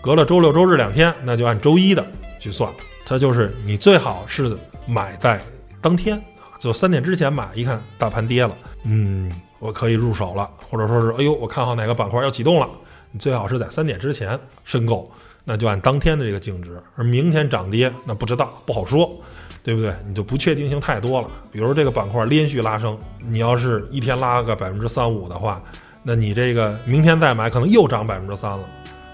[0.00, 2.04] 隔了周六周日两天，那就按周一的
[2.38, 2.70] 去算。
[3.12, 5.38] 它就是你最好是买在
[5.82, 6.18] 当天，
[6.58, 7.50] 就三点之前买。
[7.54, 12.66] 一看大盘跌了，嗯，我可以入手了，或者说是哎呦，我看好哪个板块要启动了，
[13.10, 15.10] 你最好是在三点之前申购，
[15.44, 19.14] 那就按当天的这个净值；而明天涨跌，那不知道，不好说，
[19.62, 19.94] 对不对？
[20.06, 21.28] 你就不确定性太多了。
[21.50, 25.62] 比如这个板块连续拉升，你要是一天拉个百分之三五的话，
[26.02, 28.64] 那你这个明天再买，可能又涨百分之三了，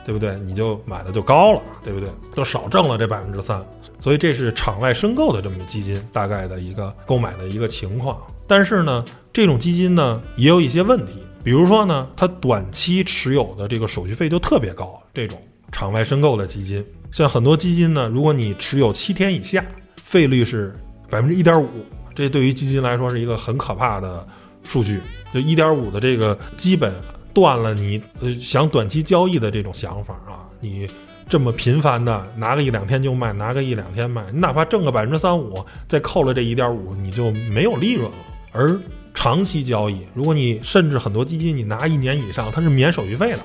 [0.05, 0.39] 对不对？
[0.39, 2.09] 你就买的就高了，对不对？
[2.37, 3.61] 都少挣了这百分之三。
[4.01, 8.17] 所以这是场外申购的这么基金大概的一个购买的一个情况。
[8.47, 11.13] 但是呢，这种基金呢也有一些问题，
[11.45, 14.99] 比如说呢，它短期持有的这个手续费就特别高。
[15.13, 15.39] 这种
[15.73, 19.65] 场外申购的基金，像很多基金呢，如果你持有七天以下，
[20.03, 20.75] 费率是
[21.11, 21.69] 百分之一点五，
[22.15, 24.27] 这对于基金来说是一个很可怕的
[24.63, 25.01] 数据。
[25.35, 26.95] 就一点五的这个，基本
[27.35, 30.89] 断了你呃想短期交易的这种想法啊，你。
[31.29, 38.17] 这么频繁的拿个一两天就卖，拿个一两天卖，你哪怕挣个百分之三五，再扣了这一点五，你就没有利润了。
[38.53, 38.79] 而
[39.13, 43.39] 长期交易，如果你甚至很多基金你拿一年以上，它是免手续费的，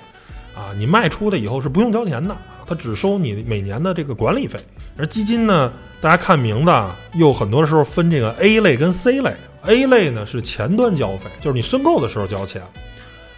[0.55, 2.33] 啊，你卖出的以后是不用交钱的，
[2.65, 4.57] 它只收你每年的这个管理费。
[4.97, 6.71] 而基金呢，大家看名字
[7.15, 12.61] 又很多时候分这个 A 类跟 C 类，A 类呢是前端交费，就是你申购的时候交钱，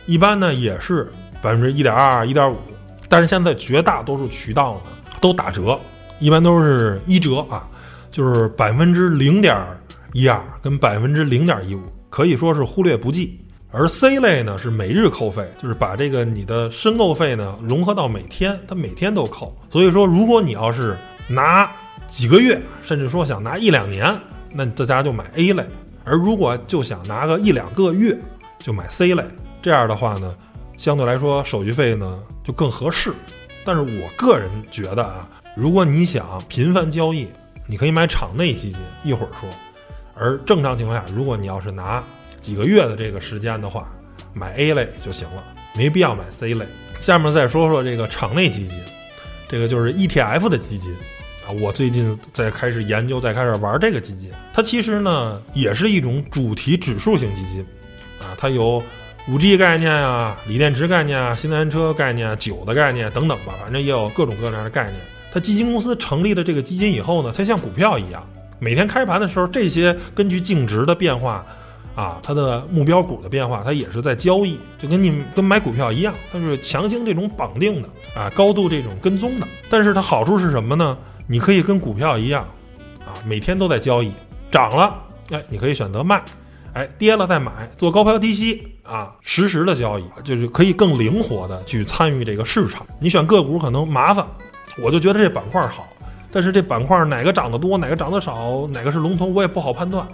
[0.06, 2.58] 一般呢也是百分之一点二、一点五。
[3.08, 4.82] 但是现在绝大多数渠道呢
[5.22, 5.80] 都打折，
[6.20, 7.68] 一般都是一折啊，
[8.12, 9.56] 就是百分之零点
[10.14, 13.40] 一二跟百分之零点一五，可以说是忽略不计。
[13.72, 19.54] 而 C 类呢是每日扣费，就是把这个你的申购费呢融合到每天，它每天都扣。
[19.70, 21.70] 所以说，如果你要是拿
[22.08, 24.18] 几个月，甚至说想拿一两年，
[24.54, 25.64] 那大家就买 A 类；
[26.06, 28.18] 而如果就想拿个一两个月，
[28.60, 29.22] 就买 C 类。
[29.62, 30.34] 这样的话呢，
[30.78, 32.20] 相对来说手续费呢。
[32.44, 33.12] 就更合适，
[33.64, 37.28] 但是我个人觉得啊，如果你想频繁交易，
[37.66, 39.50] 你可以买场内基金，一会儿说。
[40.14, 42.04] 而正常情况下，如果你要是拿
[42.40, 43.92] 几个月的这个时间的话，
[44.32, 45.44] 买 A 类就行了，
[45.76, 46.68] 没必要买 C 类。
[47.00, 48.80] 下面再说说这个场内基金，
[49.48, 50.94] 这个就是 ETF 的基金
[51.48, 51.50] 啊。
[51.60, 57.66] 我最近在开始研究，在开始玩这个基金，它其实呢也是一种主题指数型基金
[58.20, 58.84] 啊，它有。
[59.28, 65.02] 五 G 概念啊，锂电池概念啊，新能源车概念啊、酒的概念等等吧，反正也有各种各样的概念。
[65.32, 68.24] 它基金公司成立了这个基金以后呢，它像股票一样，
[68.60, 71.44] 每天开盘的时候，这些根据净值的变化，
[71.96, 79.48] 啊，它的目标股的变化，它也是在交易，就跟你跟买股票一样，它是强行这种绑定的啊，高度这种跟踪的。
[79.72, 80.96] 但是它好处是什么呢？
[81.26, 82.48] 你可以跟股票一样，
[83.00, 84.12] 啊，每天都在交易，
[84.52, 84.94] 涨了，
[85.32, 86.24] 哎，你可以选择卖。
[86.74, 92.86] 哎，跌了再买，做高抛低吸啊，实时的交易就是可以更灵活的去参与这个市场。
[93.00, 94.26] 你选个股可能麻烦，
[94.78, 95.88] 我就觉得这板块好，
[96.32, 100.08] 但是这板块哪个涨得多，哪个涨得少，哪个是龙头，我也不好判断。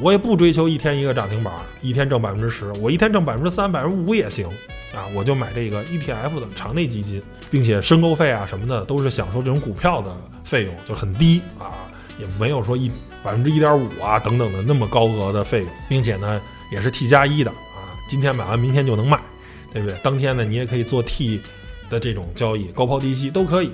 [0.00, 4.46] 我也不追求一天一个涨停板，一天挣百分之十，我一天挣百分之三、百分之五也行
[4.94, 5.06] 啊。
[5.14, 11.70] 我就买这个 ETF 的场内基金，并且申购费啊什么的都是享受这种股票的费用，就很低啊，
[12.18, 12.90] 也没有说一。
[13.20, 17.52] 百分之一点五啊，等等的那么高额的费用，并且呢也是 T 加一的，
[18.08, 19.20] 今天买完明天就能卖，
[19.72, 19.96] 对不对？
[20.02, 21.40] 当天呢你也可以做 T
[21.90, 23.70] 的这种交易，高抛低吸都可以，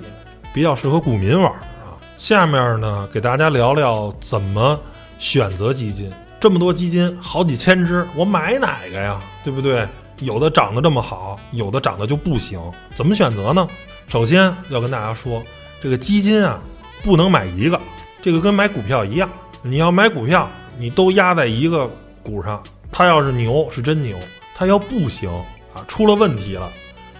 [0.53, 1.95] 比较适合股民玩啊。
[2.17, 4.79] 下面呢给大家聊聊怎么
[5.17, 9.19] 选择基金，这么多基金好几千只，我买哪个呀？
[9.43, 9.87] 对不对？
[10.19, 12.59] 有的涨得这么好，有的涨得就不行，
[12.93, 13.67] 怎么选择呢？
[14.07, 15.43] 首先要跟大家说，
[15.81, 16.61] 这个基金啊
[17.03, 17.79] 不能买一个。
[18.21, 19.29] 这个跟买股票一样，
[19.61, 21.89] 你要买股票，你都压在一个
[22.23, 22.63] 股上，
[22.97, 24.17] 它要是牛是真牛，
[24.55, 25.29] 它要不行
[25.73, 26.71] 啊，出了问题了，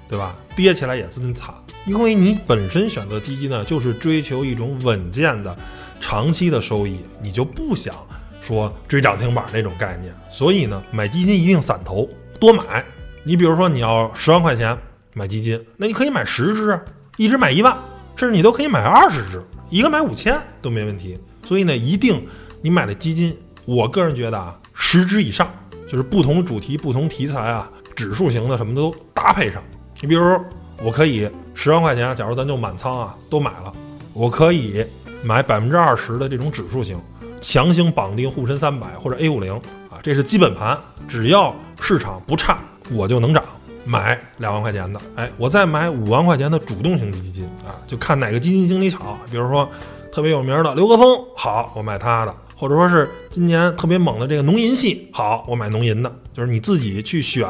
[0.08, 0.34] 对吧？
[0.56, 1.54] 跌起来也真惨。
[1.86, 5.54] 因为你本身选择基金呢，就是追求一种稳健的、
[6.00, 7.94] 长期的收益，你就不想
[8.42, 10.16] 说追涨停板那种概念。
[10.30, 12.10] 所以呢，买基金一定散投，
[12.40, 12.82] 多买。
[13.26, 14.78] 你比如说你要十万块钱
[15.12, 16.80] 买基金，那你可以买十只，
[17.18, 17.78] 一只买一万，
[18.16, 19.44] 甚至你都可以买二十只。
[19.70, 22.26] 一个买五千都没问题，所以呢，一定
[22.62, 25.54] 你买的基金，我个人觉得啊，十只以上，
[25.88, 29.62] 就是不同主题、不同题材啊，指数型的什么都搭配上。
[30.02, 30.40] 你比如，
[30.84, 33.72] 我可以十万块钱，假如咱就满仓啊，都买了，
[34.14, 34.86] 我可以
[35.24, 37.00] 买百分之二十的这种指数型，
[37.40, 39.54] 强行绑定沪深三百或者 A 五零
[39.90, 40.78] 啊，这是基本盘，
[41.08, 42.60] 只要市场不差，
[42.92, 43.44] 我就能涨。
[43.88, 49.70] 买两万块钱的，哎，我再买五万块钱的主动型基金啊，就看哪个基金经理好，比如说
[50.12, 56.12] 特别有名的刘格峰，好，我买他的；或者说是今年特别猛的这个农银系，好，我买农银的。
[56.34, 57.48] 就是你自己去选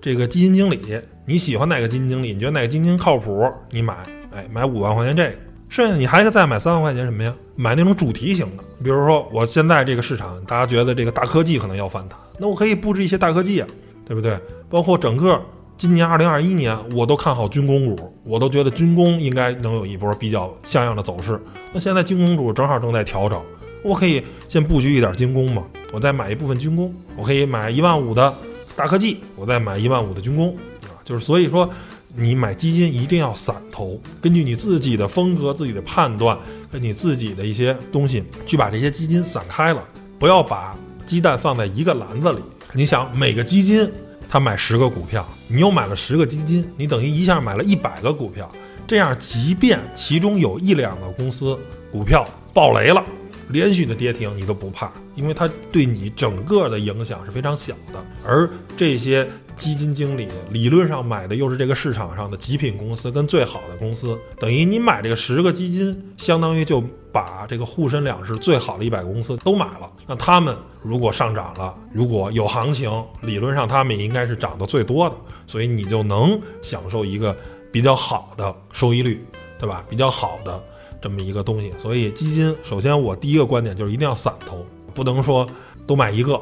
[0.00, 0.80] 这个基金经理，
[1.26, 3.94] 你喜欢哪个基金经理，你觉得哪个基金靠谱，你买，
[4.32, 5.36] 哎，买五万块钱这个，
[5.68, 7.34] 剩下你还可再买三万块钱什么呀？
[7.54, 13.68] 买那种主题型的，比如说我现在这个市场，大家觉得这个大科技可能要反弹，那我可以布置一些大科技啊，
[14.06, 14.38] 对不对？
[14.68, 15.40] 包括整个。
[15.78, 21.38] 今年二零二一年，我都看好军工股，我都觉得军工应该能有一波比较像样的走势。
[21.70, 23.38] 那现在军工股正好正在调整，
[23.82, 28.34] 我可以先布局一点军工嘛，我再买一部分军工，我可以买一万五的
[28.74, 31.68] 大科技，我再买一万五的军工啊，就是所以说，
[32.14, 36.38] 你买基金一定要散投，根据你自己的风格、自己的判断，
[36.70, 39.82] 跟你自己的一些东西去把这些基金散开了，
[40.18, 42.38] 不要把鸡蛋放在一个篮子里。
[42.72, 43.90] 你想每个基金。
[44.28, 48.50] 他买十个股票，你又买了十个基金，你等于一下买了一百个股票。
[48.84, 51.56] 这样，即便其中有一两个公司
[51.92, 53.00] 股票爆雷了，
[53.48, 58.04] 连续的跌停，你都不怕，因为它对你整个的影响是非常小的。
[58.24, 66.82] 而这些基金经理理论上买的又是这个市场上的极品公司跟最好的公司，等于你买这个十个基金，相当于就。
[67.12, 72.92] 把这个沪深两市最好的一百个公司都买了，那他们如果上涨了，如果有行情，
[73.22, 75.16] 理论上他们应该是涨得最多的，
[75.46, 77.34] 所以你就能享受一个
[77.72, 79.24] 比较好的收益率，
[79.58, 79.82] 对吧？
[79.88, 80.62] 比较好的
[81.06, 81.72] 这么一个东西。
[81.78, 85.46] 所以基金，首先我第一个观点就是一定要散投，不能说
[85.86, 86.32] 都买一个，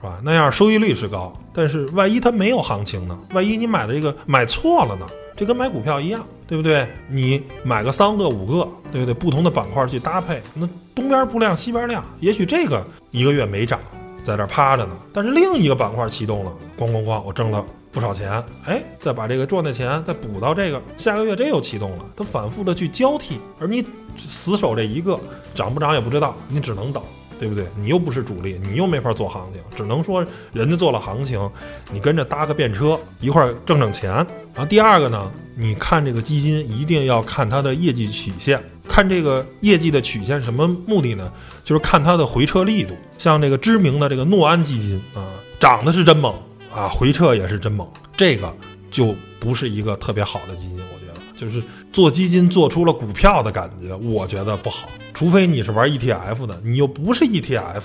[0.00, 0.18] 是吧？
[0.22, 3.18] 那样收益率是高，但是万一它没有行情呢？
[3.34, 5.06] 万一你买的这个买错了呢？
[5.36, 6.88] 这跟买股票一样，对不对？
[7.08, 9.12] 你买个三个五个，对不对？
[9.12, 13.78] 不同的板块去搭配，那东边不亮西边亮，也许这个一个月没涨，
[14.24, 17.64] 在这趴着呢，但是另一个板块启动了，咣咣咣，我挣了
[17.94, 23.82] 不少钱，哎，再把这个赚的钱再补到这个，下个月这又启动了，它反复的去交替，而你
[24.18, 25.18] 死守这一个，
[25.54, 27.02] 涨不涨也不知道，你只能等。
[27.36, 27.66] 对不对？
[27.76, 31.50] 你又不是主力，你又没法做行情，只能说人家做了行情，
[31.92, 34.08] 你跟着搭个便车一块儿挣挣钱。
[34.14, 41.30] 然后第二个呢，你看这个基金一定要看它的业绩曲线，看这个业绩的曲线什么目的呢？
[41.64, 42.94] 就是看它的回撤力度。
[43.18, 45.26] 像这个知名的这个诺安基金啊，
[45.58, 46.32] 涨的是真猛
[46.74, 48.52] 啊，回撤也是真猛，这个
[48.90, 50.78] 就不是一个特别好的基金。
[50.92, 51.62] 我觉得就是
[51.92, 54.88] 做基金做出了股票的感觉，我觉得不好。
[55.12, 57.82] 除非你是玩 ETF 的，你又不是 ETF，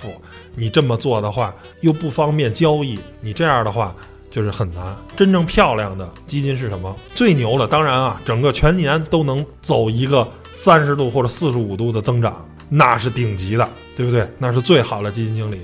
[0.56, 3.96] 你这么做的话又不方便交易，你这样的话
[4.32, 4.98] 就是很难。
[5.16, 6.96] 真正漂亮的基金是什么？
[7.14, 14.28] 最牛的当然啊，整个全年都能走一个三十度或者四十五度的增长，那是顶级的，对不对？
[14.40, 15.60] 那是最好的基金经理。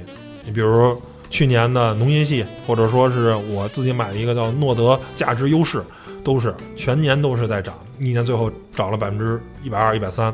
[0.45, 0.95] 你比如
[1.29, 5.83] 去年的农银系，或者说是我自己买的一个叫诺德价值优势。
[6.23, 10.33] 都是全年都是在涨，一年最后涨了百分之一百二、一百三，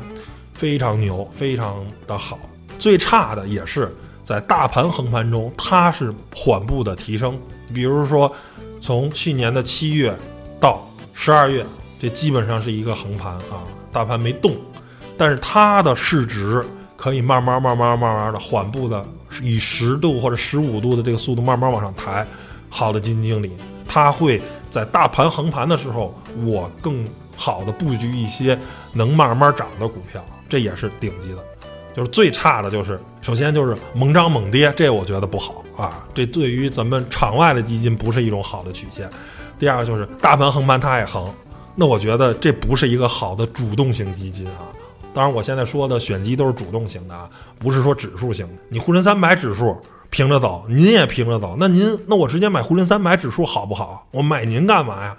[0.54, 2.38] 非常牛，非常的好。
[2.78, 7.38] 最差的也是在大盘横盘中，它是缓步的提升。
[7.74, 8.34] 比如说，
[8.80, 10.16] 从去年的七月
[10.58, 11.62] 到十二月，
[12.00, 13.60] 这基本上是一个横盘啊，
[13.92, 14.56] 大盘没动，
[15.18, 16.64] 但是它的市值
[16.96, 19.04] 可以慢慢、慢慢、慢慢的缓步的
[19.42, 22.26] 以十度或者十五度的这个速度慢慢往上抬。
[22.68, 23.52] 好的基金经理，
[23.86, 24.40] 他会。
[24.70, 27.06] 在大盘横盘的时候，我更
[27.36, 28.58] 好的布局一些
[28.94, 31.44] 能慢慢涨的股票，这也是顶级的。
[31.94, 36.02] 就是最差的就是，首先就是猛涨猛跌，这我觉得不好啊。
[36.14, 39.10] 这对于咱们场外的基金不是一种好的曲线。
[39.58, 41.30] 第二个就是大盘横盘它也横，
[41.74, 44.72] 那我觉得这不是一个好的主动型基金啊。
[45.14, 48.48] 当然，我现在说的选基都是主动型的啊，不是说指数型。
[48.68, 49.76] 你沪深三百指数。
[50.10, 54.06] 平着走，您也平着走，那您那我直接买沪深三百指数好不好？
[54.10, 55.16] 我买您干嘛呀？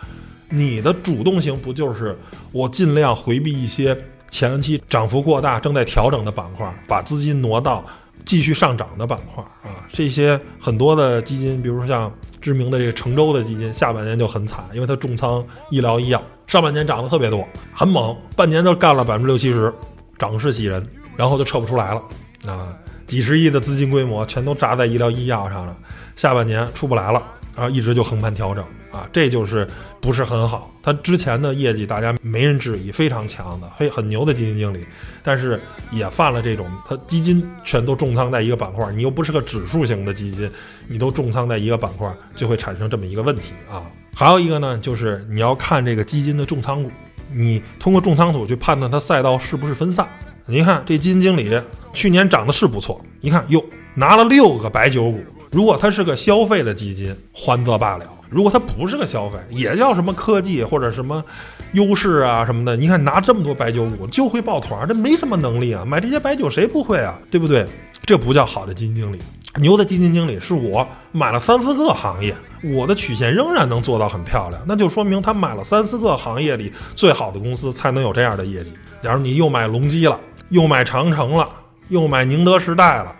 [0.50, 2.16] 你的主动性不就是
[2.52, 3.98] 我尽量回避一些
[4.30, 7.84] 前期涨幅过大、正在调整的板块，把资金挪到
[8.24, 9.82] 继续上涨的板块啊？
[9.91, 12.14] 这些很多的基金，比如说像
[12.44, 19.74] 知名的这个成州的基金，下半年就很惨，因为它重仓医疗医药，上半年涨得特别多，很猛，半年都干了百分之六七十，
[20.18, 20.86] 涨势喜人，
[21.16, 22.02] 然后就撤不出来了
[22.46, 22.78] 啊。
[23.08, 25.74] 几十亿的资金规模全都砸在医疗医药上了，
[26.18, 27.24] 下半年出不来了，
[27.56, 29.68] 然后一直就横盘调整啊，这就是
[30.01, 30.72] 不是很好。
[30.82, 34.86] 他之前的业绩大家没人质疑，非常强的，嘿，很牛的基金经理，
[35.22, 40.49] 但是也犯了这种，他基金全都重仓在一个板块，你又不是个指数型的基金，
[40.88, 43.84] 你都重仓在一个板块，就会产生这么一个问题啊。
[44.16, 46.91] 还有一个呢，就是你要看这个基金的重仓股，
[47.32, 50.08] 你通过重仓股去判断它赛道是不是分散。
[50.45, 51.49] 你看这基金经理
[51.93, 53.64] 去年涨的是不错，一看哟
[53.95, 55.24] 拿了六个白酒股。
[55.54, 61.24] 如果它是个消费的基金，还则罢了；如果它不是个消费，也叫什么科技或者什么
[61.74, 65.86] 优势啊什么的，你看拿这么多白酒股就会抱团，这没什么能力啊！
[65.86, 67.18] 买这些白酒谁不会啊？
[67.30, 67.66] 对不对？
[68.06, 69.20] 这不叫好的基金经理。
[69.58, 78.74] 牛的基金经理是我买了三四个行业，我的曲线仍然能做到很漂亮，那就说明他买了三四个行业里最好的公司才能有这样的业绩。
[79.01, 80.20] 假如你又买隆基了。
[80.49, 81.49] 又买长城了，
[81.88, 83.16] 又买宁德时代了，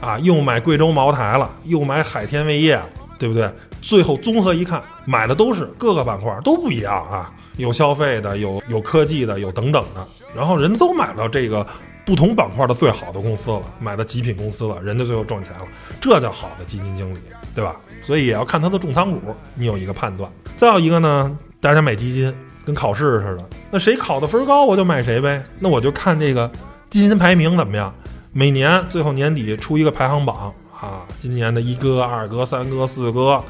[0.00, 2.88] 啊，又买贵州茅台了，又买海天味业了，
[3.18, 3.50] 对不对？
[3.80, 11.64] 最后综合一看，买的都是各个板块都不一样啊，有消费的，有有科技的，有等等的，然后人都买到这个
[12.04, 15.64] 不同板块的最好的公司了，买的极品公司了，人家最后赚钱了，
[16.00, 17.18] 这叫好的基金经理，
[17.54, 17.76] 对吧？
[18.04, 20.30] 所以也要看他的重仓股，你有一个判断。
[20.56, 22.34] 再有一个呢，大家买基金
[22.64, 25.44] 跟考试似的，那谁考的分高，我就买谁呗。
[25.58, 26.50] 那我就看这个
[26.90, 27.94] 基金排名怎么样，
[28.36, 33.42] 每年最后年底出一个排行榜啊，今年的一哥、二哥、三哥、四哥。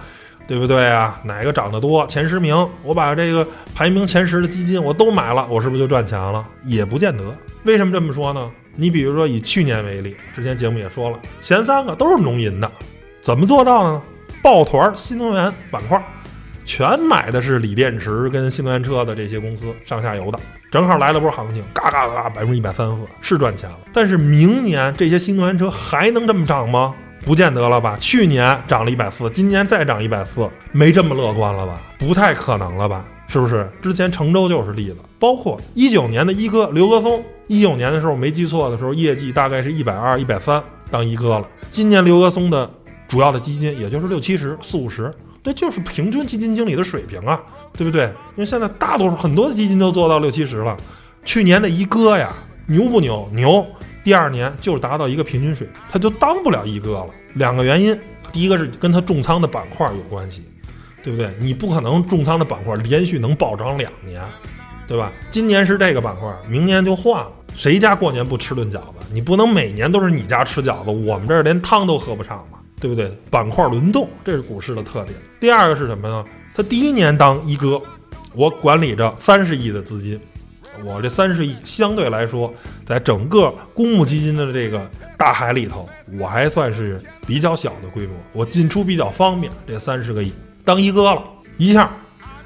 [0.49, 1.20] 对不对啊？
[1.24, 2.07] 哪个涨得多？
[2.07, 6.47] 前十名，我把这个排名前十的基金我都买了，我是不是就赚钱了？
[6.62, 7.37] 也不见得。
[7.64, 8.49] 为什么这么说呢？
[8.76, 12.70] 你比如说以去年为例，之前节目也说了，前三个都是农银的，
[13.20, 14.03] 怎么做到的呢？
[14.41, 16.01] 抱团新能源板块，
[16.67, 20.39] 全买的是锂电池跟新能源车的这些公司，上下游的，
[20.71, 23.79] 正好来了波行情，嘎嘎嘎，百分之一百三十四，是赚钱了。
[23.93, 26.93] 但是明年这些新能源车还能这么涨吗？
[27.25, 27.97] 不见得了吧？
[27.99, 31.81] 去年涨了一百四，今年再涨一百四，没这么乐观了吧？
[31.99, 33.05] 不太可能了吧？
[33.29, 33.69] 是不是？
[33.81, 41.49] 之前成州就是例子，包括一九年的一哥刘格松，一九年的时候没记错的时候，业绩大概是一百二、一百三当一哥了。
[41.73, 42.71] 今年刘格松的
[43.09, 45.12] 主要的基金也就是六七十、四五十，
[45.47, 47.40] 这就是平均基金经理的水平啊，
[47.72, 48.07] 对不对？
[48.34, 50.76] 因为现在大多数很多的基金都做到六七十了。
[51.24, 52.34] 去年的一哥呀，
[52.66, 53.28] 牛不牛？
[53.32, 53.64] 牛。
[54.03, 57.07] 第二年就是达到一个平均水平，他就当不了一哥了。
[57.34, 57.97] 两个原因，
[58.32, 60.42] 第一个是跟他重仓的板块有关系，
[61.01, 61.32] 对不对？
[61.38, 64.20] 你不可能重仓的板块连续能暴涨两年，
[64.88, 65.12] 对吧？
[65.30, 67.30] 今年是这个板块，明年就换了。
[67.55, 68.99] 谁家过年不吃顿饺子？
[69.12, 73.11] 你不能每年都是你家吃饺子，我们这儿连汤都喝不上吧，对不对？
[73.31, 75.14] 板块轮动，这是股市的特点。
[75.41, 76.24] 第二个是什么呢？
[76.55, 77.81] 他第一年当一哥，
[78.35, 80.20] 我管理着三十亿的资金。
[80.85, 82.53] 我这三十亿相对来说，
[82.85, 89.51] 在整个公募基金的这个大海里头，我还算是比较小的规模，我进出比较方便。
[89.66, 90.31] 这三十个亿
[90.66, 91.24] 当一哥了，
[91.57, 91.91] 一下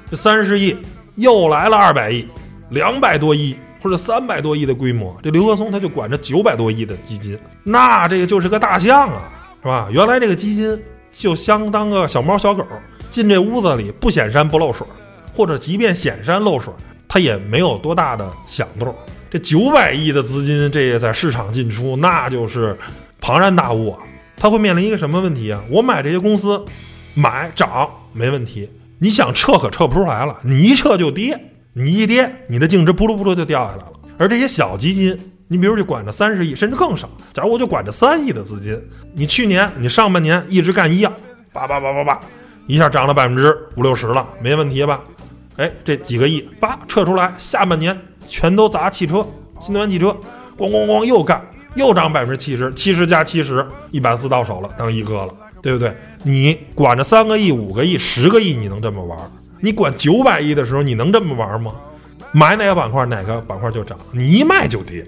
[0.09, 0.77] 这三十亿
[1.15, 2.25] 又来了二百亿，
[2.69, 9.29] 两百多亿或者三百多亿的规模，这刘和松他就管着九百多亿的基金，那这个就是个大象啊，
[9.61, 9.87] 是吧？
[9.91, 10.81] 原来这个基金
[11.11, 12.65] 就相当个小猫小狗，
[13.09, 14.85] 进这屋子里不显山不漏水，
[15.33, 16.73] 或者即便显山漏水。
[17.13, 18.95] 它也没有多大的响动，
[19.29, 22.77] 这九百亿的资金，这在市场进出，那就是
[23.19, 23.99] 庞然大物啊。
[24.37, 25.61] 它会面临一个什么问题啊？
[25.69, 26.63] 我买这些公司，
[27.13, 31.37] 买涨没问题，你想撤可撤不出来了，你一撤就跌，
[31.73, 33.91] 你一跌，你的净值扑噜扑噜就掉下来了。
[34.17, 35.19] 而这些小基金，
[35.51, 37.09] 你比如就管着三十亿，甚至更少。
[37.33, 38.81] 假如我就管着三亿的资金，
[39.13, 41.11] 你去年你上半年一直干一样，
[41.51, 42.21] 叭叭叭叭叭，
[42.67, 45.01] 一下涨了百分之五六十了，没问题吧？
[45.57, 47.99] 哎，这几个亿叭撤出来，下半年
[48.29, 49.27] 全都砸汽车，
[49.59, 50.15] 新能源汽车，
[50.57, 51.45] 咣咣咣又干，
[51.75, 55.93] 又涨百分之七十，七十加七十，一百四到手了，当一哥了，对不对？
[56.23, 59.19] 你管着三个亿、五个亿、十个亿，你能这么玩？
[59.59, 61.73] 你管九百亿的时候，你能这么玩吗？
[62.31, 65.05] 买哪个板块，哪个板块就涨，你一卖就跌，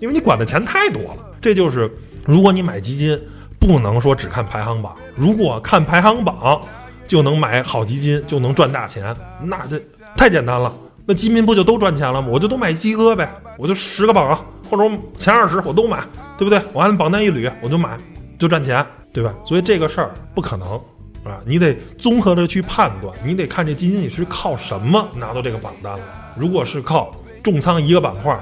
[0.00, 1.24] 因为你管的钱太多了。
[1.40, 1.90] 这就是
[2.24, 3.20] 如果你买基金，
[3.58, 6.60] 不能说只看排行榜，如果看排行榜
[7.08, 9.80] 就能买好基金，就能赚大钱，那这。
[10.16, 10.74] 太简单了，
[11.04, 12.28] 那基民不就都赚钱了吗？
[12.30, 16.02] 我就都买基哥呗，我就十个榜或者前二十我都买，
[16.38, 16.58] 对不对？
[16.72, 17.98] 我按榜单一捋，我就买，
[18.38, 19.34] 就赚钱，对吧？
[19.44, 20.72] 所以这个事儿不可能，
[21.22, 26.00] 啊，你得综合着去判断，你得看这基金你是靠什么拿到这个榜单了。
[26.34, 28.34] 如果是靠重仓一个板块，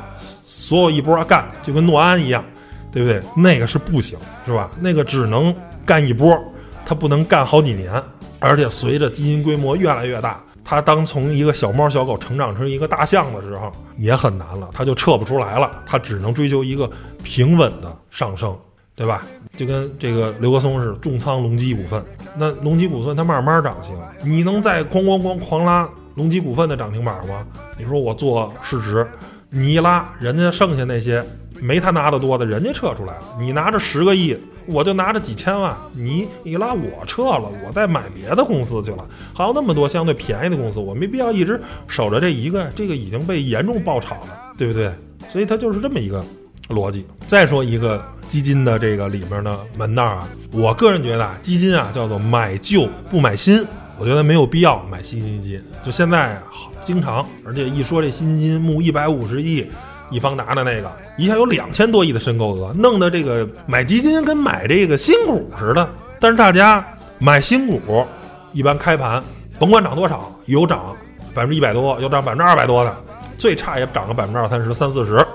[0.44, 2.44] 所有一波干，就跟诺安一样，
[2.92, 3.20] 对不对？
[3.34, 4.16] 那个是不行，
[4.46, 4.70] 是吧？
[4.80, 5.52] 那个只能
[5.84, 6.38] 干一波，
[6.86, 7.90] 它不能干好几年，
[8.38, 10.40] 而且随着基金规模越来越大。
[10.66, 16.90] 他当从一个小猫小狗成长成一个大象的时候，也很难了，他就撤不出来了，他只能追求一个
[17.22, 18.56] 平稳的上升，
[18.94, 19.26] 对吧？
[19.58, 22.02] 就跟这个刘格松是重仓隆基股份，
[22.38, 27.46] 那隆基股份它慢慢涨行，你能再哐哐哐狂拉隆基股份的涨停板吗？
[27.76, 29.06] 你说我做市值，
[29.54, 31.24] 你一拉，人家剩下那些
[31.60, 34.36] 没他拿的多的，人家撤出来了，你拿着十个亿。
[34.66, 39.06] 我就拿着几千万，你一拉我撤了，我再买别的公司去了。
[39.34, 44.90] 还有那么多相对便宜的公司，我没必要一直守着这一个，这个已经被严重爆炒了，对不对？
[45.28, 46.24] 所以它就是这么一个
[46.70, 47.04] 逻辑。
[47.26, 53.62] 再说一个基金的这个里面的门道啊，我个人觉得啊，基金啊叫做买旧不买新，
[53.98, 55.62] 我觉得没有必要买新基金。
[55.82, 59.66] 就现在好经常，而且一说这新金募一百五十亿。
[60.10, 65.88] 易方达的那个一下有两千多亿的申购额，弄得这个买基金跟买这个新股似的。
[66.20, 66.84] 但是大家
[67.18, 68.04] 买新股，
[68.52, 69.20] 一般开盘
[69.58, 70.94] 甭管涨多少，有涨
[71.32, 72.94] 百分之一百多，有涨百分之二百多的，
[73.38, 75.26] 最差也涨个百分之二三十、三四十。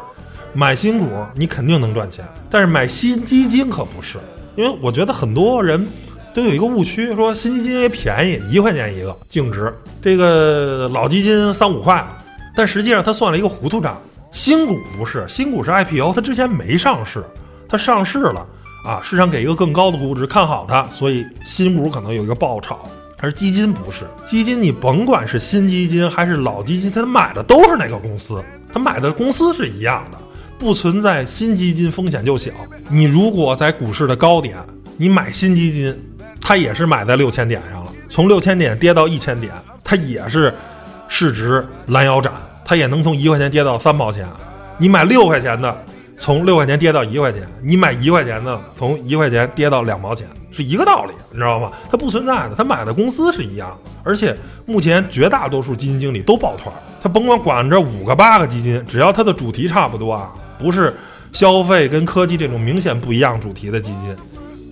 [0.53, 4.20] 买新股你肯定能赚钱，但是买新基金可不是，
[4.55, 5.86] 因为我觉得很多人
[6.34, 12.07] 都有一个误区，说新基金便宜，一块钱一个净值，这个老基金三五块。
[12.55, 13.99] 但实际上他算了一个糊涂账，
[14.32, 17.23] 新股不是，新股是 IPO，它之前没上市，
[17.67, 18.45] 它上市了
[18.86, 22.80] 啊，市场给一个更高的估值，看好它，所以新股可能有一个爆炒。
[23.21, 30.17] 而基金不是，基金你甭管是新基金还是老基金，它买的都是那个公司，它买的公司是一样的，
[30.57, 32.51] 不存在新基金风险就小。
[32.89, 34.57] 你如果在股市的高点，
[34.95, 35.93] 你买新基金，
[36.42, 39.52] 它也是买在六千点上了，从六千点跌到一千点，
[39.84, 40.54] 它也是
[41.08, 42.32] 市值拦腰斩，
[42.66, 44.28] 它也能从一块钱跌到三毛钱。
[44.78, 45.86] 你买六块钱的，
[46.18, 50.28] 从六块钱跌到一块钱；你买一块钱的，从一块钱跌到两毛钱。
[50.52, 51.72] 是一个道理，你知道吗？
[51.92, 53.92] 它不存在的，他买的公司是一样的。
[54.04, 54.36] 而且
[54.66, 60.96] 目前绝大多数基金经理都抱团，他甭管管这五个八个基金，只要它的主题差不多啊，不是
[61.32, 64.16] 消费跟科技这种明显不一样主题的基金，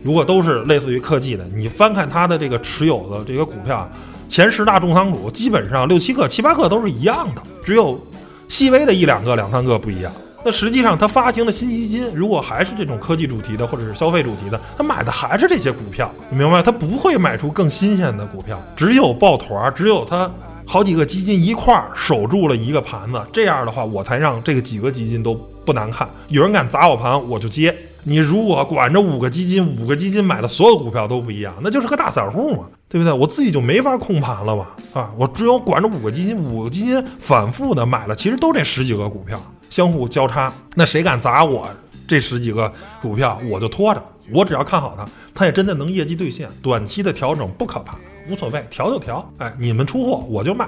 [0.03, 3.89] 如果都是类似于科技的，你翻看它的这个持有的这个股票，
[4.29, 7.99] 前十大重仓股基本上六七个、七八个都是一样的，只有
[8.47, 10.11] 细微的一两个、两三个不一样。
[10.45, 16.61] 那实际上，它发行的新基金如果还是这种科技主题的，或者是消费主题的，它买的还是这些股票，你明白？
[16.61, 20.31] 它不会买出更新鲜的股票，只有抱团，只有它
[20.65, 25.37] 好几个基金一块儿守住了一个盘子，这样的话，我才让这个几个基金都
[25.67, 26.09] 不难看。
[26.29, 27.75] 有人敢砸我盘，我就接。
[28.03, 33.11] 你如果管着五个基金，五个基金买的所有股票都不一样，那就是个大散户嘛，对不对？
[33.11, 39.37] 我自己就没法控盘了嘛， 啊，我只有管着五个基金，五个基金反复的买了，其实都这十几个股票。
[39.69, 41.67] 相互交叉，那谁敢砸我
[42.07, 44.01] 这十几个股票，我就拖着。
[44.31, 45.05] 我只要看好它，
[45.35, 46.49] 它也真的能业绩兑现。
[46.61, 47.97] 短期的调整不可怕，
[48.29, 49.29] 无所谓，调就调。
[49.37, 50.65] 哎，你们出货我就买，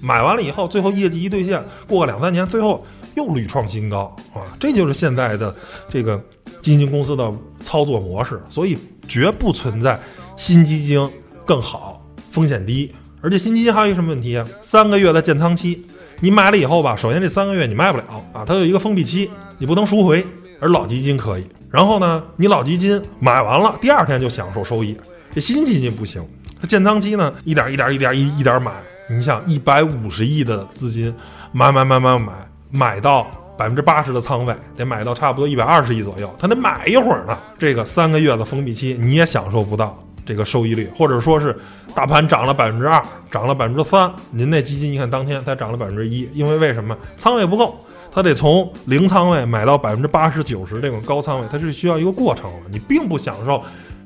[0.00, 2.84] 买完了以后，最后业绩一兑现，过个两三年，最后
[3.14, 4.42] 又屡创新高啊！
[4.58, 5.54] 这就是现在的
[5.88, 6.22] 这个
[6.62, 7.32] 基金公司的
[7.62, 8.40] 操作模式。
[8.48, 9.98] 所以绝不存在
[10.36, 11.10] 新基金
[11.44, 12.92] 更好，风险低。
[13.20, 14.46] 而且新基金还有一个什么问题啊？
[14.60, 15.78] 三个月的建仓期。
[16.20, 20.24] 你买了以后吧，首先这三个月你卖不了啊，它有一个封闭期，你不能赎回。
[20.60, 21.46] 而老基金可以。
[21.70, 24.94] 然后呢，你老基金买完了，第二天就享受收益。
[25.34, 26.22] 这新基金不行，
[26.60, 28.72] 它建仓期呢，一点一点一点一一点买。
[29.10, 31.12] 你想，一百五十亿的资金
[31.50, 32.32] 买买买买买，
[32.70, 33.26] 买到
[33.58, 37.36] 百分之八十的仓位，得买到差不多一百二十亿左右，它得买一会儿呢。
[37.58, 39.98] 这个三个月的封闭期你也享受不到。
[40.24, 41.58] 这个收益率，或者说是
[41.92, 43.02] 大盘涨了百分之二，
[43.32, 47.74] 涨了百分之三，您那基金一看当天才涨了百分之一，因为为什么仓位不够，
[48.12, 53.60] 它得从零仓位买到百分之八十九十这种高仓位，它是需要一个过程的，你并不享受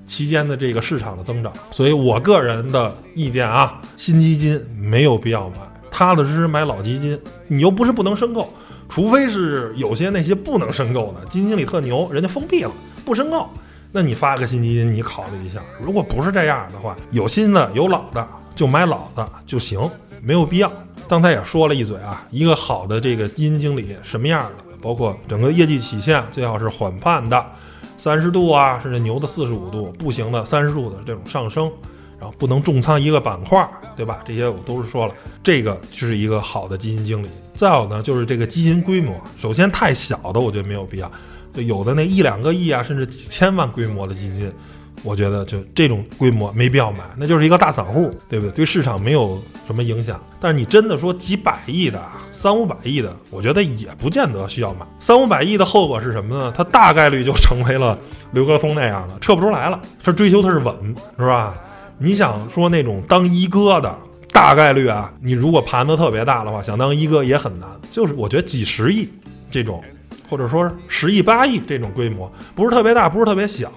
[0.07, 1.53] 期间的这个市场的增长。
[1.71, 5.57] 所以我个人的意见啊，新基金没有必要买，
[5.91, 7.19] 踏踏实实买老基金。
[7.49, 8.53] 你又不是不能申购，
[8.89, 12.73] 除非是有些那些不能申购的基金经理特牛，人家封闭了
[13.05, 13.49] 不申购。
[13.93, 15.63] 那你发个新基金，你考虑一下。
[15.81, 18.27] 如果不是这样的话，有新的有老的，
[18.57, 19.79] 就买老的就行，
[20.21, 20.73] 没有必要。
[21.07, 27.47] 刚才也说了一嘴啊，一个好的这个基金经理什么样的，包括整个业绩曲线最好是缓慢的，
[28.05, 31.73] 三十度啊，甚至牛的四十五度，不行的三十度的这种上升，
[32.21, 34.21] 然后不能重仓一个板块，对吧？
[34.27, 37.31] 这些我都是说了，这个是一个好的基金经理。
[37.55, 41.11] 再有呢，就是这个基金规模，首先太小的，我觉得没有必要。
[41.55, 44.53] 就有的那一两个亿啊，甚至几千万规模的基金，
[45.03, 48.53] 我觉得就这种规模没必要买，那就是一个大散户，对不对？
[48.53, 50.19] 对市场没有什么影响。
[50.41, 54.87] 但是你真的说几百亿的、三五百亿的，我觉得也不见得需要买。
[54.99, 56.53] 三五百亿的后果是什么呢？
[56.57, 57.99] 它大概率就成为了
[58.33, 59.81] 刘格峰那样的，撤不出来了。
[60.03, 60.75] 他追求的是稳，
[61.19, 61.55] 是吧？
[61.99, 63.95] 你想说那种当一哥的，
[64.33, 67.69] 大概率啊，你如果盘子特别大的话，想当一哥也很难。
[67.91, 69.09] 就是我觉得几十亿
[69.51, 69.83] 这种。
[70.27, 73.71] 或者说十亿八亿这种规模，不是特别大，不是特别小，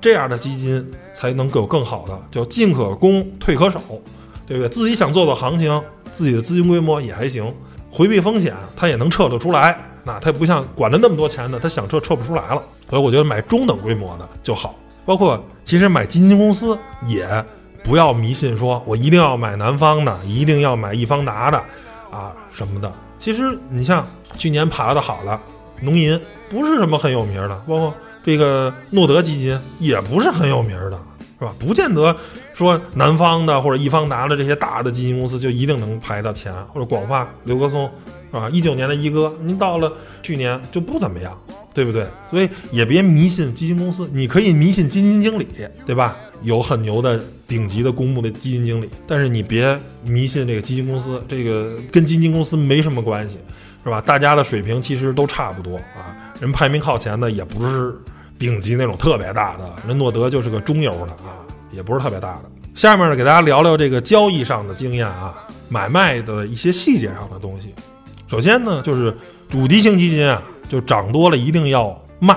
[0.00, 3.80] 这样的基金才能够更好的，叫进可攻，退可守，
[4.46, 4.68] 对不对？
[4.68, 5.82] 自己想做做行情，
[6.14, 7.54] 自己的资金规模也还行，
[7.90, 9.78] 回避风险，它也能撤得出来。
[10.04, 12.62] 那它不像管了那么多钱的，它想撤撤不出来了。
[12.88, 14.74] 所以我觉得买中等规模的就好。
[15.04, 17.44] 包括其实买基金公司也
[17.84, 21.58] 不要迷信，说我一定要买南方的，一定要买易方达的
[22.10, 22.90] 啊什么的。
[23.18, 24.06] 其实你像
[24.38, 25.40] 去年爬的好了。
[25.82, 26.20] 农银
[26.50, 27.94] 不是什么很有名的，包括
[28.24, 30.98] 这个诺德基金也不是很有名的，
[31.38, 31.54] 是吧？
[31.58, 32.14] 不见得
[32.52, 37.90] 说南方的或者易方达的这些大的基金公司就一定能排到前，或者广发、刘格松，
[38.30, 38.48] 是吧？
[38.52, 39.90] 一九年的一哥，您到了
[40.22, 41.36] 去年就不怎么样，
[41.72, 42.06] 对不对？
[42.30, 45.48] 所以也别迷信基金公司，你可以迷信基金经理，
[45.86, 46.16] 对吧？
[46.42, 47.18] 有很牛的
[47.48, 53.38] 顶级的公募的基金经理，但是你别迷信这个基金公司，这个跟基金公司没什么关系。
[53.82, 53.98] 是吧？
[53.98, 56.09] 大家的水平其实都差不多啊。
[56.40, 57.94] 人排名靠前的也不是
[58.38, 61.38] 顶级那种特别大的，人诺德就是个中游的啊。
[61.72, 62.50] 也不是特别大的。
[62.74, 65.32] 下面呢，给大家聊聊这个交易上的经验啊，
[65.68, 67.72] 买卖的一些细节上的东西。
[68.26, 69.16] 首先呢，就是
[69.48, 72.36] 主题型基金啊，就涨多了一定要卖，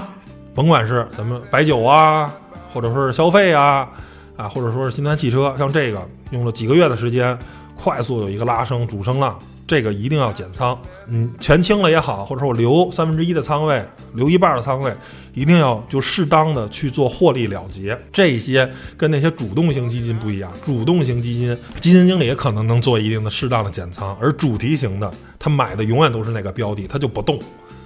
[0.54, 2.32] 甭管是咱们白酒啊，
[2.72, 3.90] 或者说是消费啊，
[4.38, 7.36] 啊，或者说是新能源汽车，像这个用了几个月的时间，
[7.76, 9.36] 快速有一个拉升主升浪。
[9.66, 13.84] 这个一定要减仓，嗯，全清了也好，或者说我留三分之一的仓位，
[14.14, 14.94] 留一半的仓位，
[15.34, 17.98] 一定要就适当的去做获利了结。
[18.12, 27.40] 这些跟那些主动型基金不一样，主动型基金基金经理也可能能做一定的适当的减仓，而主题型的他买的永远都是那个标的，他就不动。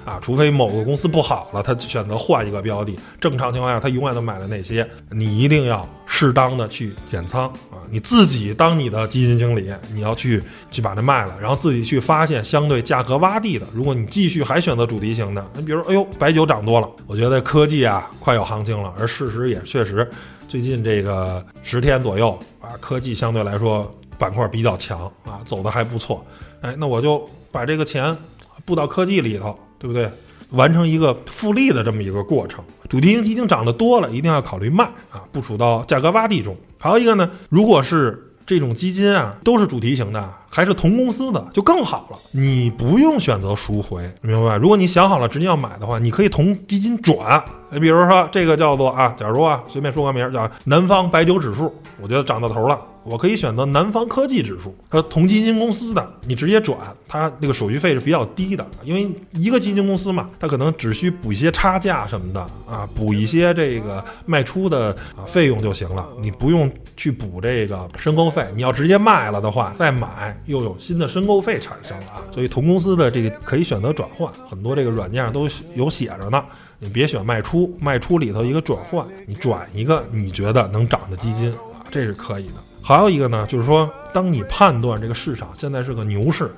[0.08, 2.98] 啊，除非某个公司不好了，他选择换一个标的。
[3.20, 4.90] 正常情况下，他永远都买了那些。
[5.12, 7.84] 你一定要适当的去减仓啊！
[7.92, 10.42] 你自己当你的基金经理，你要去
[10.72, 13.68] 去把它卖了，然后自己去发现相对价格洼地的。
[13.74, 18.94] 如果你继续还选择主题型的，你比如，哎呦，白酒涨多了，我觉得科技啊快有行情了。
[18.98, 20.10] 而事实也确实，
[20.48, 26.26] 最近这个十天左右啊，科技相对来说板块比较强啊，走的还不错。
[26.62, 28.16] 哎，那我就把这个钱
[28.64, 29.60] 布到科技里头。
[29.80, 30.10] 对不对？
[30.52, 32.64] 完成一个复利的这么一个过程。
[32.88, 36.56] 主题型基金涨得多了，一定要考虑卖啊，部署到价格洼地中。
[36.78, 42.18] 还有一个呢，如果是这种基金啊，都是主题型的，还是同公司的，就更好了。
[42.32, 44.56] 你不用选择赎回，明白？
[44.56, 47.44] 如果你想好了直接要买的话，你可以同基金转。
[47.70, 52.80] 你比如说这个叫做啊，假如啊，随便说个名儿叫南方白酒指数，我觉得涨到头了。
[53.10, 56.78] 我可以选择南方科技指数，它同基金公司的，你直接转，
[57.08, 68.46] 它那个手续费是比较低的，因为一个基金公司嘛，它可能只需补一些差价什么的啊，补一些这个卖出的啊费用就行了，你不用去补这个申购费。
[68.54, 76.44] 你要直接卖了的话，再买又有新的申购费产生了啊，所以同公司的这个可以选择转换，很多这个软件上都有写着呢。
[76.80, 82.54] 你别选卖出，卖出里头一个转换，你转一个你觉得能涨的基金啊，这是可以的。
[82.88, 86.50] 还有一个呢，就是说，当你判断这个市场现在是个牛市，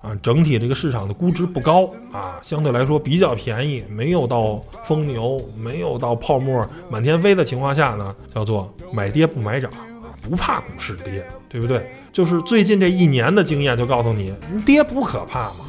[0.00, 4.56] 啊，整体这个市场的估值不高啊，相对来说比较便宜，没有到
[4.86, 9.84] 疯牛，没有到泡沫满天飞的情况下呢，叫做买跌不买涨啊，
[10.22, 11.86] 不怕股市跌，对不对？
[12.10, 14.32] 就是最近这一年的经验就告诉你，
[14.64, 15.66] 跌不可怕嘛，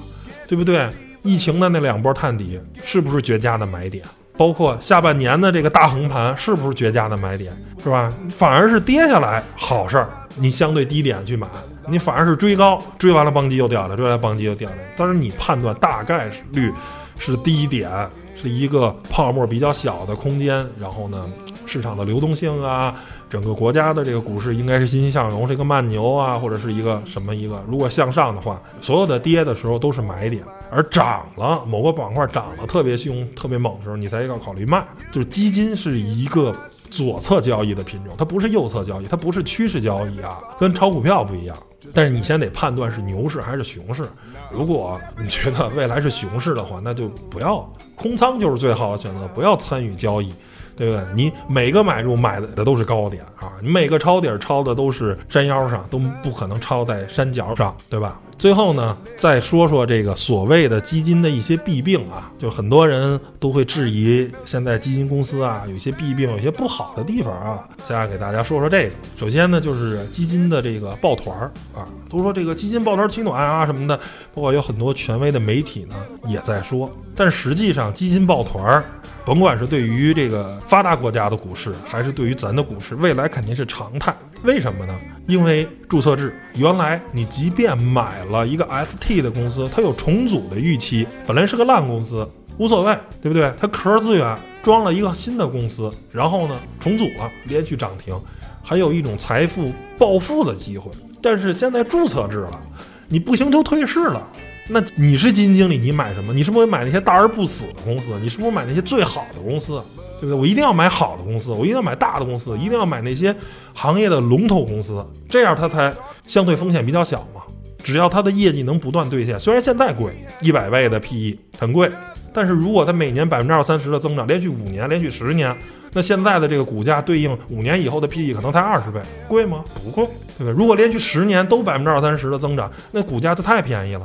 [0.47, 0.89] 对不对？
[1.21, 4.05] 疫情的那两波探底是不是绝佳的买点？
[4.37, 7.51] 包括下半年的这个大横盘是不是绝佳的买点，
[7.83, 8.13] 是吧？
[8.29, 11.47] 反而是跌下来好事儿，你相对低点去买，
[11.87, 14.75] 你反而是追高，追完了邦基又掉了，追完了邦基又掉了。
[14.95, 16.71] 但是你判断大概率
[17.17, 17.89] 是低点，
[18.35, 21.25] 是一个泡沫比较小的空间，然后呢，
[21.65, 22.93] 市场的流动性啊。
[23.29, 27.61] 整个国家的这个股市应该是欣欣向荣，是一个慢牛啊，或者是一个什么一个？
[27.67, 34.85] 如果向上的话，所有的跌的时候都是买点，而涨了某个板块涨了特别凶、特别猛的时候，你才要考虑卖。
[35.11, 36.55] 就是基金是一个
[36.89, 41.57] 左侧交易的品种，它不是右侧交易，它不是趋势交易啊，跟炒股票不一样。
[41.93, 44.03] 但是你先得判断是牛市还是熊市。
[44.49, 50.31] 如果你觉得未来是熊市的话，那就不要空仓，就是最好的选择，不要参与交易。
[50.77, 51.03] 对不对？
[51.15, 58.19] 你每个买入买的都是高点啊，你每个抄底抄的都是山腰上，都不可能抄在山脚上，对吧？
[58.37, 68.91] 最后呢，再说说这个所谓的基金的一些弊病啊，就很多人都会质疑现在基金公司啊有些弊病，有些不好的地方啊，现在给大家说说这个。
[69.17, 73.97] 首先呢，就是基金的这个抱团儿啊，都说这个基金抱团取暖啊什么的，
[74.35, 75.95] 包括有很多权威的媒体呢
[76.27, 78.83] 也在说，但实际上基金抱团儿。
[79.27, 84.15] 甭管是对于这个发达国家的股市，还是对于咱的股市，未来肯定是常态。
[84.43, 84.95] 为什么呢？
[85.25, 92.25] 因为注册制，原来你即便买了一个 ST 的公司，它有重组的预期，本来是个烂公司，
[92.57, 93.51] 无所谓，对不对？
[93.59, 98.17] 它壳资源装了一个新的公司，然后呢重组了，连续涨停，
[98.63, 100.89] 还有一种财富暴富的机会。
[101.21, 102.61] 但是现在注册制了，
[103.09, 104.25] 你不行就退市了。
[104.69, 106.33] 那你是基金经理，你买什么？
[106.33, 108.13] 你是不是买那些大而不死的公司？
[108.21, 109.81] 你是不是买那些最好的公司？
[110.19, 110.35] 对不对？
[110.35, 113.33] 我一定要买好的公司，我一定要买大的公司，一定要买那些
[113.73, 115.93] 行业的龙头公司，这样它才
[116.27, 117.41] 相对风险比较小嘛。
[117.83, 120.11] 只要它的业绩能不断兑现，虽然现在贵，
[120.41, 121.89] 一百倍的 PE 很贵，
[122.33, 125.55] 但是如果它每年百分之二三十的增长，连续五年，连续十年，
[125.93, 128.99] 那现在的这个股价对应五年以后的 PE 可能才二十倍，
[129.29, 129.63] 贵吗？
[129.85, 130.03] 不贵，
[130.37, 130.51] 对不对？
[130.51, 134.01] 如果连续十年都百分之二三十的增长，那股价就太便宜了。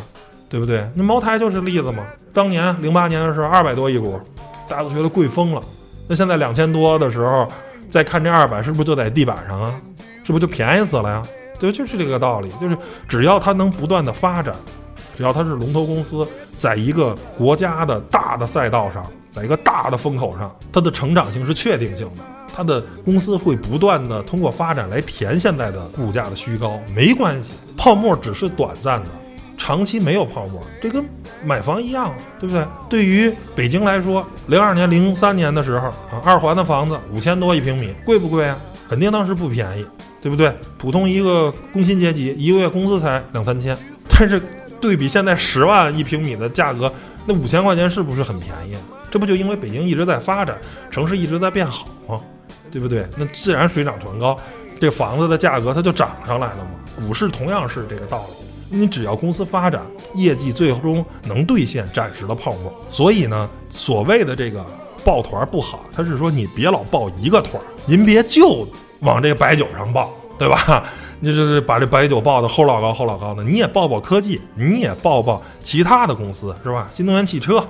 [0.52, 0.86] 对不对？
[0.94, 2.04] 那茅台就是例子嘛。
[2.30, 4.20] 当年零八年的时候，二百多一股，
[4.68, 5.62] 大家都觉得贵疯了。
[6.06, 7.48] 那现在两千多的时候，
[7.88, 9.80] 再看这二百，是不是就在地板上啊？
[10.22, 11.22] 是不是就便宜死了呀？
[11.58, 12.50] 对，就是这个道理。
[12.60, 12.76] 就是
[13.08, 14.54] 只要它能不断的发展，
[15.16, 16.28] 只要它是龙头公司，
[16.58, 22.22] 在一个国家的大的赛道上，在一个大的风口上，它的成长性是确定性的。
[22.54, 29.06] 它的公司会不断的通过发展来填现在的股价的虚高，没关系，泡沫只是短暂的，
[29.62, 31.04] 长期没有泡沫，这跟
[31.44, 32.66] 买房一样，对不对？
[32.90, 38.58] 对于北京来说，零二年、零三年的时候啊，二环的房子五千多一平米，贵不贵啊？
[38.88, 39.86] 肯定当时不便宜，
[40.20, 40.52] 对不对？
[40.76, 43.78] 普通一个工薪阶级，一个月工资才两三千，
[44.10, 44.42] 但是
[44.80, 46.92] 对比现在十万一平米的价格，
[47.24, 48.74] 那五千块钱是不是很便宜？
[49.12, 50.56] 这不就因为北京一直在发展，
[50.90, 52.20] 城市一直在变好吗？
[52.72, 53.06] 对不对？
[53.16, 54.36] 那自然水涨船高，
[54.80, 56.70] 这房子的价格它就涨上来了嘛。
[56.96, 58.41] 股市同样是这个道理，
[58.72, 59.82] 你只要公司发展，
[60.14, 62.72] 业绩最终能兑现暂时的泡沫。
[62.90, 64.64] 所以呢，所谓的这个
[65.04, 68.66] 抱团不好，他是说你别老抱一个团，您别就
[69.00, 70.82] 往这白酒上抱，对吧？
[71.20, 76.88] 你这是把这白酒抱的齁老高齁老高的，你也抱抱科技，你也抱抱其他的公司，是吧？
[76.90, 77.64] 新能源汽车。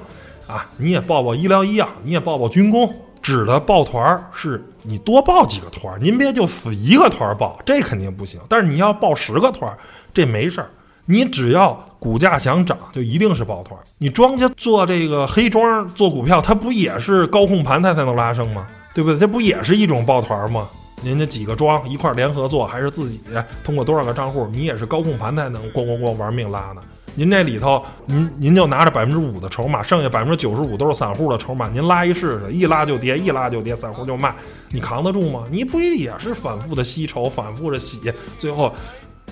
[0.46, 8.40] 啊，你也报报医疗医药，你也报报军工，指的抱团儿是你多报几个团儿，您别就死一个团儿报，这肯定不行。
[8.48, 9.78] 但是你要报十个团儿，
[10.12, 10.68] 这没事儿。
[11.12, 13.78] 你只要股价想涨，就一定是抱团。
[13.98, 18.66] 你庄家做这个黑庄做股票，它不也是高控盘它才能拉升吗？
[18.94, 19.18] 对不对？
[19.18, 20.66] 这不也是一种抱团吗？
[21.04, 23.20] 人家几个庄一块联合做，还是自己
[23.62, 26.80] 通过多少个账户，你也是高控盘才能咣咣咣玩命拉呢？
[27.14, 34.34] 您这里头，您您就拿着百分之五的筹码，剩下百分之九十五都是散户的筹码，您拉一试试，一拉就跌，一拉就跌，散户就卖，
[34.70, 35.44] 你扛得住吗？
[35.50, 38.00] 你不也是反复的吸筹，反复的洗，
[38.38, 38.72] 最后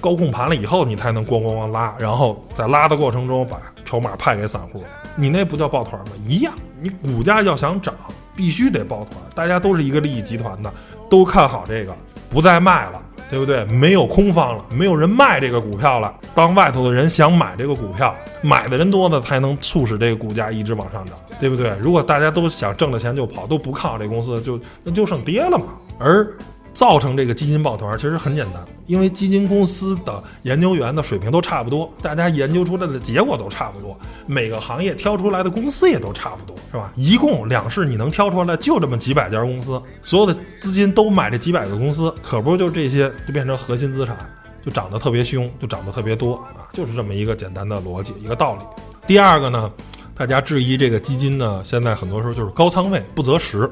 [0.01, 4.85] 高控盘了以后，你才能咣咣咣拉，然后在拉的过程中把筹码派给散户，
[5.17, 6.13] 你那不叫抱团吗？
[6.27, 7.95] 一样，你股价要想涨，
[8.37, 10.73] 必须得抱团，大家都是一个利益集团的，
[11.09, 11.95] 都看好这个，
[12.29, 13.03] 不再卖了。
[13.29, 13.65] 对不对？
[13.67, 16.13] 没有空方了，没有人卖这个股票了。
[16.35, 18.13] 当外头的人想买这个股票，
[18.43, 21.73] 买的人多呢，才能促使这个股价一直往上涨，对不对？
[21.81, 25.67] 如果大家都想挣了钱就跑，都不看好这公司，就那就剩跌了嘛。
[25.97, 26.27] 而
[26.73, 36.93] 造成这个基金抱团其实很简单，因为基金公司的研究员的水平都差不多，大家研究出来的结果都差不多，每个行业挑出来的公司也都差不多，是吧？
[36.95, 44.17] 一共两市你能挑出来就这么几百家公司，所有的资金都买这几百个公司，可不就这些就变成核心资产，
[44.65, 48.61] 就涨得特别凶，就涨得特别多啊，就是这么一个简单的逻辑，一个道理。
[49.07, 49.71] 第二个呢，
[50.15, 53.69] 大家质疑这个基金呢，现在很多时候就是高仓位不择时，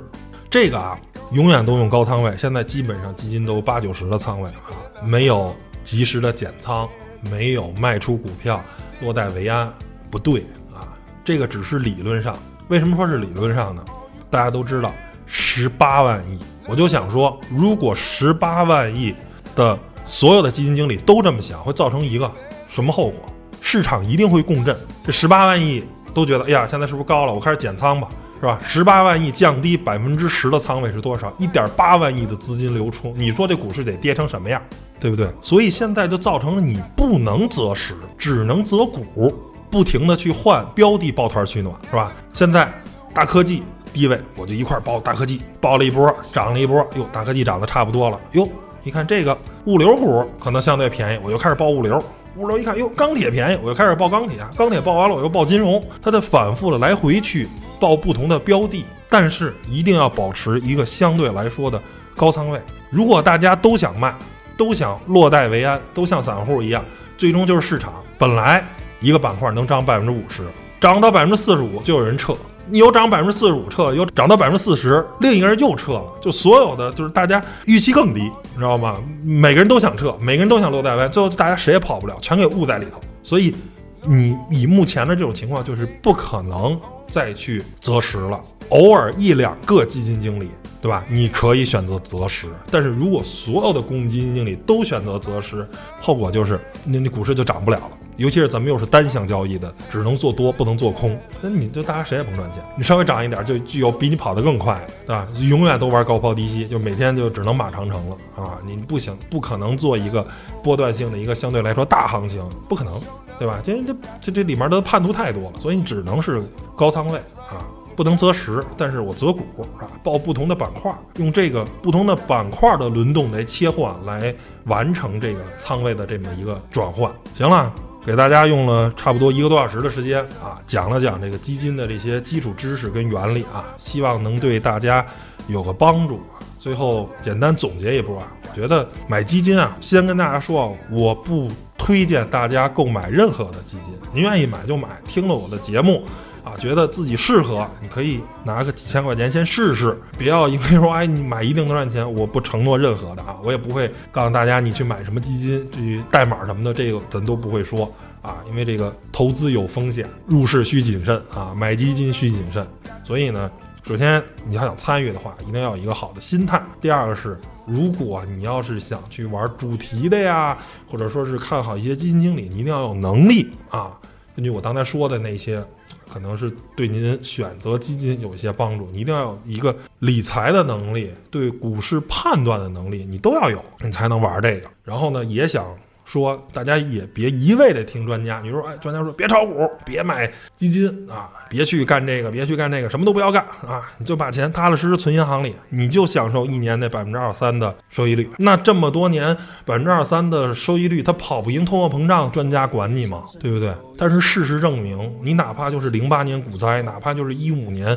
[0.51, 0.99] 这个啊。
[1.33, 4.73] 永远都用高仓位，现在基本上基金都八九十的仓位啊，
[5.05, 6.89] 没有及时的减仓，
[7.21, 8.59] 没有卖出股票
[9.03, 9.71] 落袋为安，
[10.11, 10.41] 不对
[10.75, 10.89] 啊，
[11.23, 12.35] 这个只是理论上。
[12.69, 13.85] 为什么说是理论上呢？
[14.31, 14.91] 大家都知道，
[15.27, 19.15] 十八万亿，我就想说，如果十八万亿
[19.55, 22.33] 的所有的基金经理都这么想，会造成一个
[22.67, 23.31] 什么后果？
[23.61, 24.75] 市场一定会共振。
[25.05, 25.85] 这十八万亿
[26.15, 27.35] 都觉得，哎呀，现在是不是高了？
[27.35, 28.09] 我开始减仓吧。
[28.41, 28.59] 是吧？
[28.63, 31.33] 十八万亿降低百分之十的仓位是多少？
[31.39, 34.63] 一点八万亿的资金流出，你说这股市得跌成什么样？
[35.01, 35.29] 对不对？
[35.41, 39.33] 所以现在就造成了你不能择时，只能择股，
[39.71, 42.13] 不停的去换标的抱团取暖，是吧？
[42.33, 42.73] 现在
[43.15, 43.63] 大科技
[43.93, 48.49] 低位，我就一块儿抱大科技，抱了一波，涨了一波，哟，大科技涨得差不多了，哟，
[48.85, 49.37] 一看这个
[49.67, 52.03] 物流股可能相对便宜，我又开始抱物流。
[52.37, 57.49] 物流一看，哟，钢铁便宜，我又开始报钢铁，钢铁报完了，我又报金融，它的反复的来回去。
[57.81, 61.81] 报不同的标的，但是一定要保持一个相对来说的
[62.17, 62.61] 高仓位。
[62.91, 64.15] 如果大家都想卖，
[64.57, 66.85] 都想落袋为安，都像散户一样，
[67.17, 68.67] 最终就是市场本来
[69.01, 70.43] 一个板块能涨百分之五十，
[70.81, 72.35] 涨到百分之四十五就有人撤。
[72.71, 78.97] 你有涨百分之四十五撤了，有涨到百分之四十，另一个人又撤了，就所有的就是大家预期更低，你知道吗？
[79.23, 83.01] 每个人都想撤，每个人都想落袋为安，最后大家谁也跑不了，全给捂在里头。
[83.23, 83.55] 所以
[84.03, 86.79] 你以目前的这种情况，就是不可能。
[87.09, 90.49] 再去择时了，偶尔一两个基金经理，
[90.81, 91.05] 对吧？
[91.09, 95.67] 你可以选择择时，但是如果所有的公募基金经理都选择择时，
[96.01, 97.91] 后果就是那那股市就涨不了了。
[98.19, 102.63] 尤其是咱们又是单向交易的，只能做多不能做空，那你就大家谁也甭赚钱。
[102.77, 105.27] 你稍微涨一点，就就有比你跑得更快，对吧？
[105.41, 108.59] 永远都玩高抛低吸，就每天就只能马长城了啊！
[108.67, 110.27] 你不行，不可能做一个
[110.63, 113.01] 波段性的一个相对来说大行情，不可能。
[113.39, 113.61] 对吧？
[113.63, 116.43] 这这这这里面的叛徒太多了，所以你只能是
[116.75, 117.63] 高仓位啊，
[117.95, 118.65] 不能择时。
[118.77, 119.45] 但是我择股
[119.79, 127.13] 啊，报不同的板块，用这个不同的板块的轮动来切换，来完成这个仓位的这么一个转换。
[127.37, 127.73] 行了，
[128.09, 135.05] 给大家用了差不多一个多小时的时间啊，讲了讲这个基金的这些基础知识跟原理啊，希望能对大家
[135.47, 136.23] 有个帮助。
[136.59, 141.51] 最后简单总结一波啊，我觉得买基金啊，先跟大家说啊，我不。
[141.81, 144.89] 推荐大家购买任何的基金，您愿意买就买。
[145.07, 146.05] 听了我的节目。
[146.49, 157.93] 啊，觉得自己适合，你可以拿个几千块钱先试试，别要因为说哎你买一定能赚钱，我不承诺任何的啊，我也不会告诉大家你去买什么基金，至于代码什么的，这个咱都不会说
[158.23, 162.67] 啊，因为这个投资有风险，入市需谨慎啊，买基金需谨慎。
[163.05, 163.51] 所以呢，
[163.83, 166.63] 首先你要想参与的话，一定要有一个好的心态。
[166.81, 170.57] 第二个是，如果你要是想去玩主题的呀，
[170.91, 173.93] 或者说是看好一些基金经理，你一定要有能力啊。
[174.35, 175.63] 根据我刚才说的那些。
[176.09, 184.69] 可能是对您选择基金有一些帮助，你一定要有一个理财的能力，对股市判断的能力，你都要有，你才能玩这个。
[184.83, 185.67] 然后呢，也想。
[186.09, 198.27] 说大家也别一味的听专家，你说哎，专家说别炒股，别买基金啊，别去干这个，别去干那个，什么都不要干啊，你就把钱踏踏实实存银行里，你就享受一年那百分之二三的收益率。
[198.39, 199.37] 那这么多年
[199.67, 203.25] 百分之二三的收益率，它跑不赢通货膨胀，专家管你吗？
[203.39, 203.71] 对不对？
[203.99, 207.95] 但是事实证明，你哪怕就是零八年股灾，哪怕就是一五年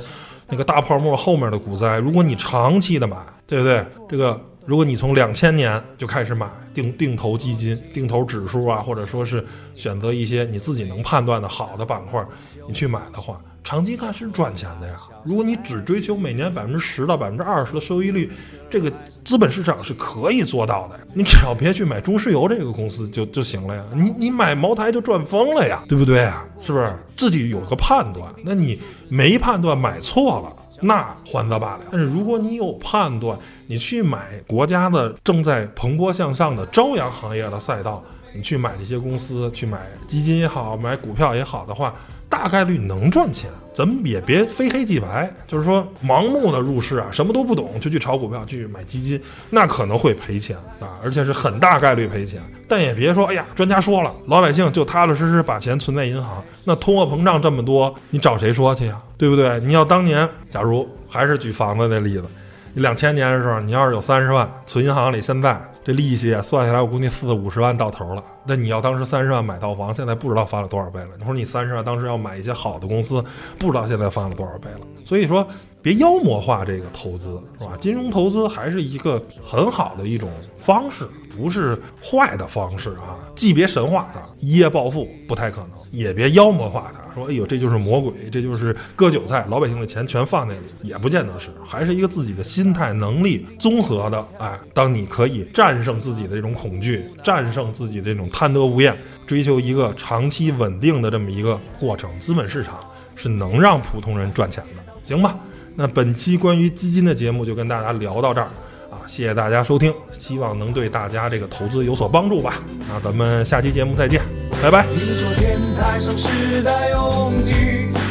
[0.50, 3.16] 那个大泡沫后面的股灾，如果你长期的买，
[3.48, 3.86] 对不对？
[4.10, 4.38] 这个。
[4.66, 9.44] 如果你从两千年就开始买定定投基金、定投指数啊，或者说是
[9.76, 12.24] 选择一些你自己能判断的好的板块，
[12.68, 14.96] 你去买的话，长期看是赚钱的呀。
[15.24, 18.32] 如果你只追求每年百分之十到百分之二十的收益率，
[18.70, 18.92] 这个
[19.26, 21.00] 资本市场是可以做到的。
[21.14, 23.84] 你只要别去买中石油这个公司就就行了呀。
[23.94, 26.46] 你你买茅台就赚疯了呀，对不对啊？
[26.62, 26.94] 是不是？
[27.18, 30.56] 自己有个判断，那你没判断买错了。
[30.82, 38.04] 那还则罢了，但是如果你有判断，你去买国家的正在蓬勃向上的朝阳行业的赛道，
[38.34, 41.94] 你去买这些公司，去买基金也好，买股票也好的话，
[42.30, 43.50] 大概率能赚钱。
[43.74, 52.42] 咱们也别非黑即白，就是说盲目的入市啊，什么都不懂就去炒股票，去买基金，那可能会赔钱啊，而且是很大概率赔钱。
[52.68, 56.44] 但也别说，哎呀，专家说了，老百姓就踏踏实实把钱存在银行。
[56.66, 59.02] 那通货膨胀这么多，你找谁说去呀？
[59.18, 59.60] 对不对？
[59.62, 62.26] 你要当年，假如还是举房子那例子，
[62.74, 68.24] 两千年的时候，你要是有三十万存银行里，现在这利息算下来，我估计四五十万到头了。
[68.46, 71.10] 那你要当时三十万买套房，现在不知道翻了多少倍了。
[71.18, 73.24] 你说你三十万当时要买一些好的公司，
[73.60, 74.80] 不知道现在翻了多少倍了。
[75.06, 75.48] 所以说，
[75.82, 77.74] 别妖魔化这个投资，是吧？
[77.80, 81.08] 金融投资还是一个很好的一种方式。
[81.34, 94.28] 不是坏的方式啊，既别神化它，一夜暴富不太可能，也别妖魔化它，说哎呦这就是魔鬼，这就是割韭菜，老百姓的钱全放那里，也不见得是，还是一个自己的心态能力综合的。
[94.40, 102.80] 哎，当你可以战胜自己的这种恐惧，战胜自己这种贪得无厌，追求一个长期稳定的这么一个过程，资本市场
[103.16, 105.38] 是能让普通人赚钱的，行吧？
[105.76, 108.48] 那本期关于基金的节目就跟大家聊到这儿
[108.90, 109.00] 啊。
[109.08, 112.56] 谢谢大家收听，希望能对大家这个投资有所帮助吧。
[112.90, 114.22] 那咱们下期节目再见，
[114.62, 114.86] 拜拜。
[114.88, 117.54] 听说天台上是在拥挤，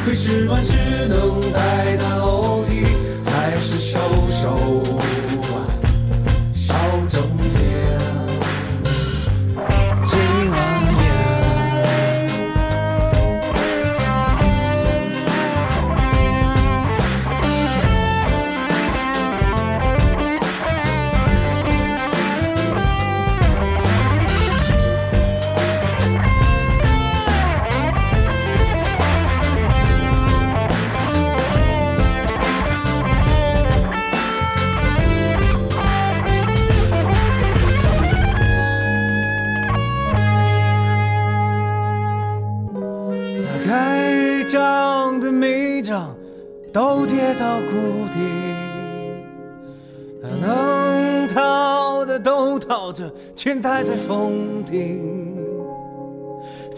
[0.06, 0.74] 可是万事
[1.06, 2.84] 能待在楼梯，
[3.26, 3.98] 还是收
[4.28, 5.19] 手。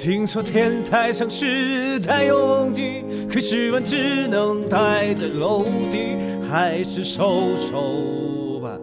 [0.03, 6.17] 听说天台上是在拥挤，可是我只能待在楼底，
[6.51, 8.77] 还是收手吧，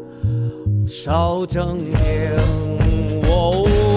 [0.87, 2.37] 少争点。
[3.19, 3.88] 全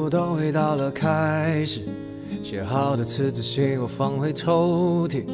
[0.00, 1.82] 部都回到了开始，
[2.42, 5.26] 写好的辞职信我放回抽屉，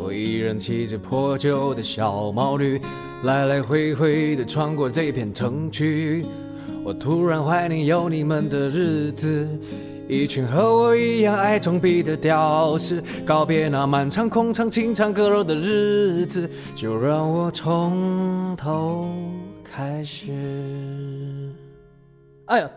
[0.00, 2.80] 我依然骑着破旧的小毛驴，
[3.22, 6.24] 来来回回的穿过这片城区。
[6.82, 9.48] 我突然怀念有你们的日子，
[10.08, 19.08] 一群和我一样爱装逼的屌丝，告别那漫长空场清唱歌肉的日子，就让我从头
[19.62, 20.32] 开始。
[22.46, 22.70] 哎呀！